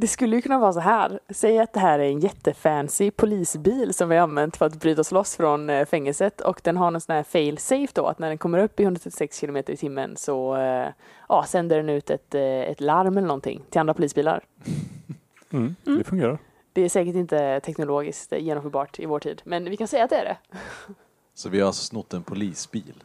det 0.00 0.08
skulle 0.08 0.36
ju 0.36 0.42
kunna 0.42 0.58
vara 0.58 0.72
så 0.72 0.80
här. 0.80 1.20
Säg 1.28 1.58
att 1.58 1.72
det 1.72 1.80
här 1.80 1.98
är 1.98 2.04
en 2.04 2.20
jättefancy 2.20 3.10
polisbil 3.10 3.94
som 3.94 4.08
vi 4.08 4.16
har 4.16 4.22
använt 4.22 4.56
för 4.56 4.66
att 4.66 4.80
bryta 4.80 5.00
oss 5.00 5.12
loss 5.12 5.36
från 5.36 5.70
eh, 5.70 5.86
fängelset 5.86 6.40
och 6.40 6.60
den 6.64 6.76
har 6.76 6.92
en 6.92 7.00
sån 7.00 7.14
här 7.14 7.22
fail 7.22 7.58
safe 7.58 7.92
då 7.94 8.06
att 8.06 8.18
när 8.18 8.28
den 8.28 8.38
kommer 8.38 8.58
upp 8.58 8.80
i 8.80 8.82
136 8.82 9.40
km 9.40 9.56
i 9.56 9.76
timmen 9.76 10.16
så 10.16 10.56
eh, 10.56 10.88
ja, 11.28 11.44
sänder 11.48 11.76
den 11.76 11.88
ut 11.88 12.10
ett, 12.10 12.34
eh, 12.34 12.42
ett 12.42 12.80
larm 12.80 13.16
eller 13.18 13.28
någonting 13.28 13.62
till 13.70 13.80
andra 13.80 13.94
polisbilar. 13.94 14.44
Mm. 15.50 15.76
Mm. 15.86 15.98
Det 15.98 16.04
fungerar. 16.04 16.38
Det 16.72 16.82
är 16.82 16.88
säkert 16.88 17.14
inte 17.14 17.60
teknologiskt 17.60 18.32
genomförbart 18.32 18.98
i 18.98 19.06
vår 19.06 19.20
tid, 19.20 19.42
men 19.44 19.64
vi 19.64 19.76
kan 19.76 19.88
säga 19.88 20.04
att 20.04 20.10
det 20.10 20.16
är 20.16 20.24
det. 20.24 20.36
Så 21.34 21.48
vi 21.48 21.60
har 21.60 21.66
alltså 21.66 21.84
snott 21.84 22.14
en 22.14 22.22
polisbil 22.22 23.04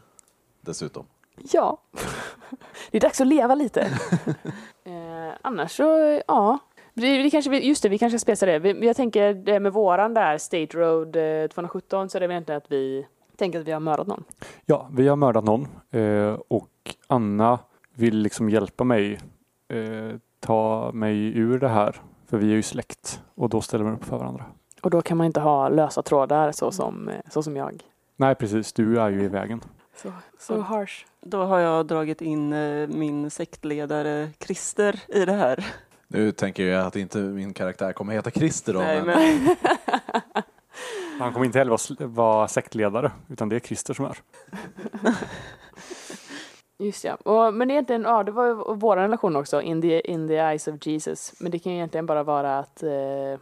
dessutom. 0.62 1.06
Ja, 1.52 1.78
det 2.92 2.98
är 2.98 3.02
dags 3.02 3.22
att 3.22 3.28
leva 3.28 3.56
lite. 3.56 3.82
eh, 4.84 5.34
annars 5.42 5.72
så, 5.72 6.22
ja. 6.28 6.60
Kanske, 7.32 7.50
vi- 7.50 7.68
just 7.68 7.84
det, 7.84 7.90
vi 7.90 7.98
kanske 7.98 8.20
ska 8.20 8.26
spesa 8.26 8.46
det. 8.46 8.60
Vi, 8.60 8.86
jag 8.88 8.96
tänker 8.96 9.34
det 9.34 9.60
med 9.60 9.74
våran 9.74 10.14
där, 10.14 10.38
State 10.38 10.78
Road 10.78 11.16
eh, 11.16 11.48
217, 11.48 12.10
så 12.10 12.18
är 12.18 12.20
det 12.20 12.28
väl 12.28 12.32
egentligen 12.34 12.58
att 12.58 12.72
vi 12.72 13.08
tänker 13.38 13.60
att 13.60 13.68
vi 13.68 13.72
har 13.72 13.80
mördat 13.80 14.08
någon. 14.08 14.24
Ja, 14.66 14.90
vi 14.94 15.08
har 15.08 15.16
mördat 15.16 15.44
någon 15.44 15.68
eh, 15.92 16.40
och 16.48 16.96
Anna 17.08 17.60
vill 17.94 18.18
liksom 18.18 18.50
hjälpa 18.50 18.84
mig 18.84 19.20
eh, 19.68 20.16
ta 20.40 20.92
mig 20.94 21.38
ur 21.38 21.60
det 21.60 21.68
här. 21.70 21.96
För 22.30 22.38
vi 22.38 22.46
är 22.52 22.56
ju 22.56 22.62
släkt 22.62 23.22
och 23.36 23.50
då 23.50 23.62
ställer 23.62 23.84
man 23.86 23.94
upp 23.94 24.06
för 24.06 24.18
varandra. 24.18 24.46
Och 24.82 24.90
då 24.90 25.02
kan 25.02 25.18
man 25.18 25.26
inte 25.26 25.40
ha 25.40 25.70
lösa 25.70 26.02
trådar 26.02 26.52
så 26.52 26.72
som, 26.72 27.10
eh, 27.10 27.16
så 27.30 27.44
som 27.44 27.56
jag. 27.56 27.84
Nej, 28.18 28.36
precis. 28.36 28.74
Du 28.74 29.00
är 29.00 29.10
ju 29.10 29.24
i 29.24 29.28
vägen. 29.28 29.62
Så, 29.96 30.12
så 30.40 30.60
harsh. 30.62 31.06
Då 31.22 31.44
har 31.44 31.60
jag 31.60 31.86
dragit 31.86 32.22
in 32.22 32.54
eh, 32.54 32.88
min 32.88 33.30
sektledare 33.30 34.30
Christer 34.40 35.00
i 35.08 35.26
det 35.26 35.34
här. 35.34 35.66
Nu 36.08 36.32
tänker 36.32 36.64
jag 36.64 36.86
att 36.86 36.96
inte 36.96 37.18
min 37.18 37.54
karaktär 37.54 37.94
kommer 37.94 38.14
heta 38.14 38.32
Christer 38.32 38.74
då. 38.74 38.80
Nej, 38.80 39.04
men, 39.04 39.44
men 39.44 39.56
Han 41.20 41.34
kommer 41.34 41.46
inte 41.46 41.60
heller 41.60 42.06
vara, 42.08 42.48
sektledare, 42.48 43.12
utan 43.30 43.50
det 43.50 43.56
är 43.56 43.60
Christer 43.60 43.94
som 43.94 44.06
är. 44.06 44.18
Just 46.78 47.04
ja. 47.04 47.16
Och, 47.16 47.54
men 47.54 47.72
egentligen, 47.72 48.02
ja, 48.02 48.24
det 48.24 48.32
var 48.32 48.48
ju 48.48 48.54
vår 48.76 48.98
relation 48.98 49.36
också, 49.36 49.62
in 49.62 49.82
the, 49.82 50.12
in 50.12 50.28
the 50.28 50.34
eyes 50.34 50.68
of 50.68 50.88
Jesus. 50.88 51.34
Men 51.40 51.52
det 51.52 51.60
kan 51.60 51.72
ju 51.72 51.78
egentligen 51.78 52.06
bara 52.06 52.24
vara 52.24 52.60
att, 52.60 52.84
eh, 52.84 53.40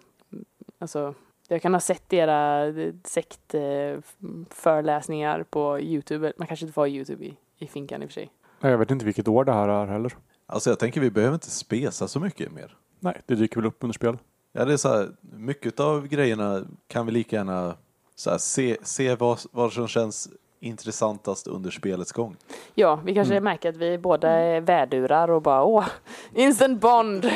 alltså, 0.80 1.14
jag 1.48 1.62
kan 1.62 1.74
ha 1.74 1.80
sett 1.80 2.14
era 2.14 2.68
eh, 2.68 2.94
sektföreläsningar 3.04 5.44
på 5.50 5.80
Youtube. 5.80 6.34
Man 6.38 6.48
kanske 6.48 6.66
inte 6.66 6.74
får 6.74 6.82
ha 6.82 6.88
Youtube 6.88 7.26
i, 7.26 7.38
i 7.58 7.68
finkan 7.68 8.04
i 8.04 8.06
och 8.06 8.10
för 8.10 8.14
sig. 8.14 8.32
Nej, 8.60 8.72
Jag 8.72 8.80
vet 8.80 8.92
inte 8.92 9.06
vilket 9.06 9.28
år 9.28 9.46
det 9.46 9.54
här 9.54 9.68
är 9.68 9.86
heller. 9.86 10.14
Alltså 10.54 10.70
jag 10.70 10.80
tänker 10.80 11.02
vi 11.02 11.12
behöver 11.12 11.34
inte 11.34 11.50
spesa 11.52 12.08
så 12.08 12.20
mycket 12.20 12.52
mer. 12.52 12.78
Nej, 13.00 13.22
det 13.26 13.36
dyker 13.36 13.56
väl 13.56 13.66
upp 13.66 13.78
under 13.84 13.94
spel. 13.94 14.18
Ja, 14.52 14.66
det 14.66 14.74
är 14.74 14.78
så 14.78 14.90
här, 14.90 15.10
mycket 15.22 15.80
av 15.80 16.08
grejerna 16.08 16.62
kan 16.88 17.06
vi 17.06 17.12
lika 17.12 17.36
gärna 17.36 17.76
så 18.16 18.30
här, 18.30 18.38
se, 18.38 18.78
se 18.84 19.16
vad, 19.16 19.40
vad 19.52 19.74
som 19.74 19.88
känns 19.88 20.30
intressantast 20.60 21.48
under 21.48 21.72
spelets 21.72 22.12
gång. 22.12 22.36
Ja, 22.74 22.96
vi 22.96 23.14
kanske 23.14 23.34
Mm. 23.34 23.44
märker 23.44 23.70
att 23.70 23.78
vi 23.78 23.98
båda 23.98 24.30
är 24.30 24.62
vädurar 24.62 25.30
och 25.30 25.42
bara 25.42 25.64
åh, 25.64 25.86
instant 26.34 26.82
bond! 26.82 27.30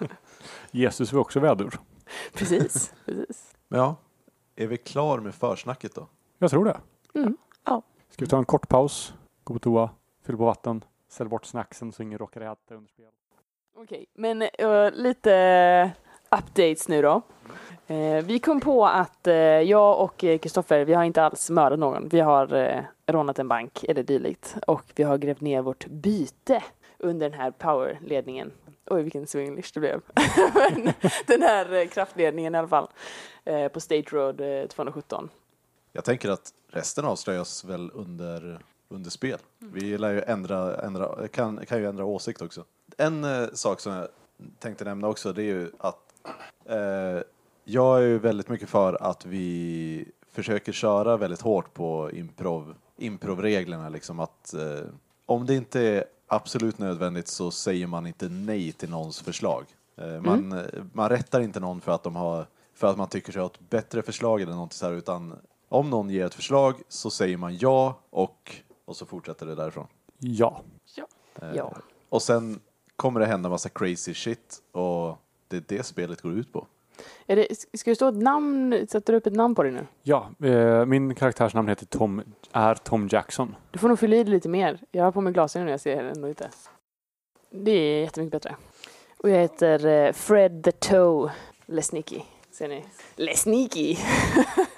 Jesus 0.70 1.12
var 1.12 1.20
också 1.20 1.40
vädur. 1.40 1.78
precis, 2.34 2.92
precis. 3.04 3.54
Men 3.68 3.80
ja, 3.80 3.96
är 4.56 4.66
vi 4.66 4.76
klar 4.76 5.18
med 5.18 5.34
försnacket 5.34 5.94
då? 5.94 6.06
Jag 6.38 6.50
tror 6.50 6.64
det. 6.64 6.80
Mm. 7.14 7.36
Ja. 7.64 7.82
Ska 8.10 8.24
vi 8.24 8.28
ta 8.30 8.38
en 8.38 8.44
kort 8.44 8.68
paus, 8.68 9.14
gå 9.44 9.54
på 9.54 9.60
toa, 9.60 9.90
fyll 10.26 10.36
på 10.36 10.44
vatten, 10.44 10.84
ställ 11.08 11.28
bort 11.28 11.44
snacksen 11.44 11.92
så 11.92 12.02
ingen 12.02 12.18
råkar 12.18 12.40
äta 12.40 12.74
under 12.74 12.90
spel. 12.90 13.06
Okej, 13.76 14.06
men 14.14 14.42
eh, 14.42 14.90
lite 14.92 15.90
updates 16.30 16.88
nu 16.88 17.02
då. 17.02 17.22
Eh, 17.86 18.24
vi 18.24 18.38
kom 18.38 18.60
på 18.60 18.86
att 18.86 19.26
eh, 19.26 19.34
jag 19.34 20.00
och 20.00 20.16
Kristoffer, 20.16 20.84
vi 20.84 20.94
har 20.94 21.04
inte 21.04 21.22
alls 21.22 21.50
mördat 21.50 21.78
någon. 21.78 22.08
Vi 22.08 22.20
har 22.20 22.86
rånat 23.06 23.38
en 23.38 23.48
bank 23.48 23.84
eller 23.84 24.02
dylikt 24.02 24.56
och 24.66 24.84
vi 24.94 25.02
har 25.02 25.18
grävt 25.18 25.40
ner 25.40 25.62
vårt 25.62 25.86
byte 25.86 26.62
under 26.98 27.30
den 27.30 27.40
här 27.40 27.50
powerledningen. 27.50 28.52
Oj, 28.90 29.02
vilken 29.02 29.26
swinglish 29.26 29.70
det 29.74 29.80
blev. 29.80 30.00
Den 31.26 31.42
här 31.42 31.86
kraftledningen 31.86 32.54
i 32.54 32.58
alla 32.58 32.68
fall. 32.68 32.88
På 33.72 33.80
State 33.80 34.16
Road 34.16 34.40
eh, 34.40 34.66
217. 34.66 35.28
Jag 35.92 36.04
tänker 36.04 36.30
att 36.30 36.52
resten 36.68 37.04
avslöjas 37.04 37.64
väl 37.64 37.90
under, 37.94 38.60
under 38.88 39.10
spel. 39.10 39.38
Vi 39.58 39.98
lär 39.98 40.12
ju 40.12 40.20
ändra, 40.20 40.80
ändra 40.80 41.28
kan, 41.28 41.66
kan 41.66 41.78
ju 41.78 41.88
ändra 41.88 42.04
åsikt 42.04 42.42
också. 42.42 42.64
En 42.96 43.24
eh, 43.24 43.48
sak 43.52 43.80
som 43.80 43.92
jag 43.92 44.08
tänkte 44.58 44.84
nämna 44.84 45.08
också 45.08 45.32
det 45.32 45.42
är 45.42 45.46
ju 45.46 45.70
att 45.78 46.12
eh, 46.64 47.22
jag 47.64 47.98
är 47.98 48.02
ju 48.02 48.18
väldigt 48.18 48.48
mycket 48.48 48.68
för 48.68 49.02
att 49.02 49.26
vi 49.26 50.08
försöker 50.32 50.72
köra 50.72 51.16
väldigt 51.16 51.40
hårt 51.40 51.74
på 51.74 52.10
improv, 52.12 52.74
improvreglerna 52.96 53.88
liksom 53.88 54.20
att 54.20 54.54
eh, 54.54 54.86
om 55.26 55.46
det 55.46 55.54
inte 55.54 55.80
är 55.80 56.04
absolut 56.26 56.78
nödvändigt 56.78 57.28
så 57.28 57.50
säger 57.50 57.86
man 57.86 58.06
inte 58.06 58.28
nej 58.28 58.72
till 58.72 58.90
någons 58.90 59.20
förslag. 59.20 59.64
Eh, 59.96 60.20
man, 60.20 60.52
eh, 60.52 60.64
man 60.92 61.08
rättar 61.08 61.40
inte 61.40 61.60
någon 61.60 61.80
för 61.80 61.92
att 61.92 62.02
de 62.02 62.16
har 62.16 62.46
för 62.74 62.86
att 62.86 62.96
man 62.96 63.08
tycker 63.08 63.32
sig 63.32 63.42
ha 63.42 63.46
ett 63.46 63.70
bättre 63.70 64.02
förslag 64.02 64.40
eller 64.40 64.52
något 64.52 64.72
så 64.72 64.86
här 64.86 64.92
utan 64.92 65.34
om 65.68 65.90
någon 65.90 66.10
ger 66.10 66.26
ett 66.26 66.34
förslag 66.34 66.74
så 66.88 67.10
säger 67.10 67.36
man 67.36 67.56
ja 67.56 67.98
och, 68.10 68.62
och 68.88 68.96
så 68.96 69.06
fortsätter 69.06 69.46
det 69.46 69.54
därifrån. 69.54 69.86
Ja. 70.18 70.62
Eh, 71.42 71.52
Ja. 71.54 71.76
Och 72.08 72.22
sen 72.22 72.60
kommer 72.96 73.20
det 73.20 73.26
hända 73.26 73.48
massa 73.48 73.68
crazy 73.68 74.14
shit 74.14 74.62
och 74.72 75.18
det 75.48 75.56
är 75.56 75.64
det 75.68 75.82
spelet 75.82 76.20
går 76.20 76.32
ut 76.32 76.52
på. 76.52 76.66
Är 77.26 77.36
det, 77.36 77.46
ska 77.78 77.90
det 77.90 77.94
stå 77.94 78.08
ett 78.08 78.14
namn? 78.22 78.86
Sätter 78.90 79.12
du 79.12 79.16
upp 79.16 79.26
ett 79.26 79.32
namn 79.32 79.54
på 79.54 79.62
det 79.62 79.70
nu? 79.70 79.86
Ja, 80.02 80.30
eh, 80.42 80.84
min 80.84 81.14
karaktärsnamn 81.14 81.68
heter 81.68 81.86
Tom, 81.86 82.22
är 82.52 82.74
Tom 82.74 83.08
Jackson. 83.10 83.54
Du 83.70 83.78
får 83.78 83.88
nog 83.88 83.98
fylla 83.98 84.16
i 84.16 84.24
det 84.24 84.30
lite 84.30 84.48
mer. 84.48 84.80
Jag 84.90 85.04
har 85.04 85.12
på 85.12 85.20
mig 85.20 85.32
glasögon 85.32 85.66
nu, 85.66 85.70
jag 85.70 85.80
ser 85.80 86.04
ändå 86.04 86.28
inte. 86.28 86.50
Det 87.50 87.70
är 87.70 88.00
jättemycket 88.02 88.32
bättre. 88.42 88.56
Och 89.18 89.30
jag 89.30 89.38
heter 89.38 89.86
eh, 89.86 90.12
Fred 90.12 90.64
the 90.64 90.72
Toe 90.72 91.30
Lesnicki. 91.66 92.24
Ser 92.50 92.68
ni? 92.68 92.84
Lesnicki! 93.16 93.98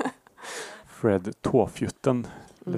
Fred 0.86 1.34
Tåfjutten 1.40 2.26
Mm. 2.66 2.72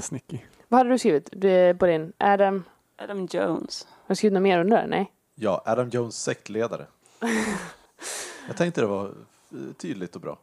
Vad 0.73 0.79
hade 0.79 0.91
du 0.91 0.99
skrivit 0.99 1.29
Du, 1.33 1.75
på 1.79 1.87
din? 1.87 2.13
Adam? 2.19 2.65
Adam 2.99 3.27
Jones. 3.31 3.87
Har 3.91 4.09
du 4.09 4.15
skrivit 4.15 4.33
något 4.33 4.43
mer 4.43 4.59
under? 4.59 4.87
Nej? 4.87 5.13
Ja, 5.35 5.63
Adam 5.65 5.89
Jones 5.89 6.23
sektledare. 6.23 6.87
Jag 8.47 8.57
tänkte 8.57 8.81
det 8.81 8.87
var 8.87 9.05
eh, 9.07 9.73
tydligt 9.79 10.15
och 10.15 10.21
bra. 10.21 10.39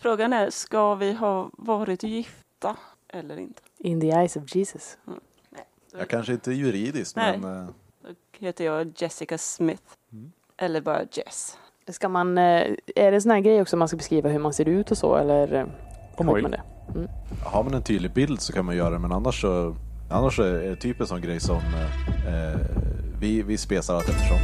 Frågan 0.00 0.32
är, 0.32 0.50
ska 0.50 0.94
vi 0.94 1.12
ha 1.12 1.50
varit 1.52 2.02
gifta 2.02 2.76
eller 3.08 3.36
inte? 3.36 3.62
In 3.76 4.00
the 4.00 4.10
eyes 4.10 4.36
of 4.36 4.56
Jesus. 4.56 4.98
Jag 5.92 6.08
kanske 6.08 6.32
inte 6.32 6.50
är 6.50 6.54
juridiskt 6.54 7.16
Nej. 7.16 7.38
men 7.38 7.62
eh, 7.62 7.68
Då 8.02 8.08
heter 8.38 8.64
jag 8.64 8.92
Jessica 8.96 9.38
Smith. 9.38 9.82
Mm. 10.12 10.32
Eller 10.56 10.80
bara 10.80 11.02
Jess. 11.12 11.58
Ska 11.88 12.08
man, 12.08 12.38
eh, 12.38 12.44
är 12.96 13.10
det 13.10 13.16
en 13.16 13.22
sån 13.22 13.30
här 13.30 13.40
grej 13.40 13.62
också 13.62 13.76
man 13.76 13.88
ska 13.88 13.96
beskriva 13.96 14.28
hur 14.28 14.38
man 14.38 14.52
ser 14.52 14.68
ut 14.68 14.90
och 14.90 14.98
så 14.98 15.16
eller? 15.16 15.52
eh, 15.54 15.66
skiter 16.16 16.32
Oj. 16.32 16.42
man 16.42 16.50
det? 16.50 16.62
Har 17.42 17.64
man 17.64 17.74
en 17.74 17.82
tydlig 17.82 18.12
bild 18.12 18.40
så 18.40 18.52
kan 18.52 18.64
man 18.64 18.76
göra 18.76 18.90
det 18.90 18.98
men 18.98 19.12
annars 19.12 19.40
så 19.40 19.76
annars 20.10 20.36
så 20.36 20.42
är 20.42 20.70
det 20.70 20.76
typ 20.76 21.00
en 21.00 21.06
sån 21.06 21.20
grej 21.20 21.40
som 21.40 21.56
eh, 22.26 22.60
vi, 23.20 23.42
vi 23.42 23.58
spesar 23.58 23.94
allt 23.94 24.08
eftersom. 24.08 24.38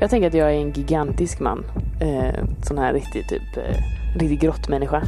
Jag 0.00 0.10
tänker 0.10 0.28
att 0.28 0.34
jag 0.34 0.54
är 0.54 0.54
en 0.54 0.72
gigantisk 0.72 1.40
man. 1.40 1.64
Eh, 2.00 2.44
sån 2.62 2.78
här 2.78 2.92
riktig 2.92 3.28
typ, 3.28 3.56
eh, 3.56 3.76
riktig 4.18 4.40
grottmänniska. 4.40 5.02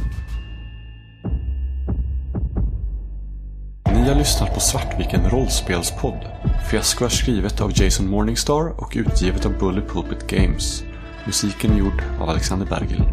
Ni 3.93 4.09
har 4.09 4.15
lyssnat 4.15 4.53
på 4.53 4.59
Svartviken 4.59 5.29
rollspelspodd. 5.29 6.25
Fiasko 6.69 7.05
är 7.05 7.09
skrivet 7.09 7.61
av 7.61 7.71
Jason 7.75 8.09
Morningstar 8.09 8.81
och 8.81 8.93
utgivet 8.95 9.45
av 9.45 9.59
Bully 9.59 9.81
Pulpit 9.81 10.27
Games. 10.27 10.83
Musiken 11.25 11.71
är 11.71 11.77
gjord 11.77 12.03
av 12.21 12.29
Alexander 12.29 12.65
Bergil. 12.65 13.03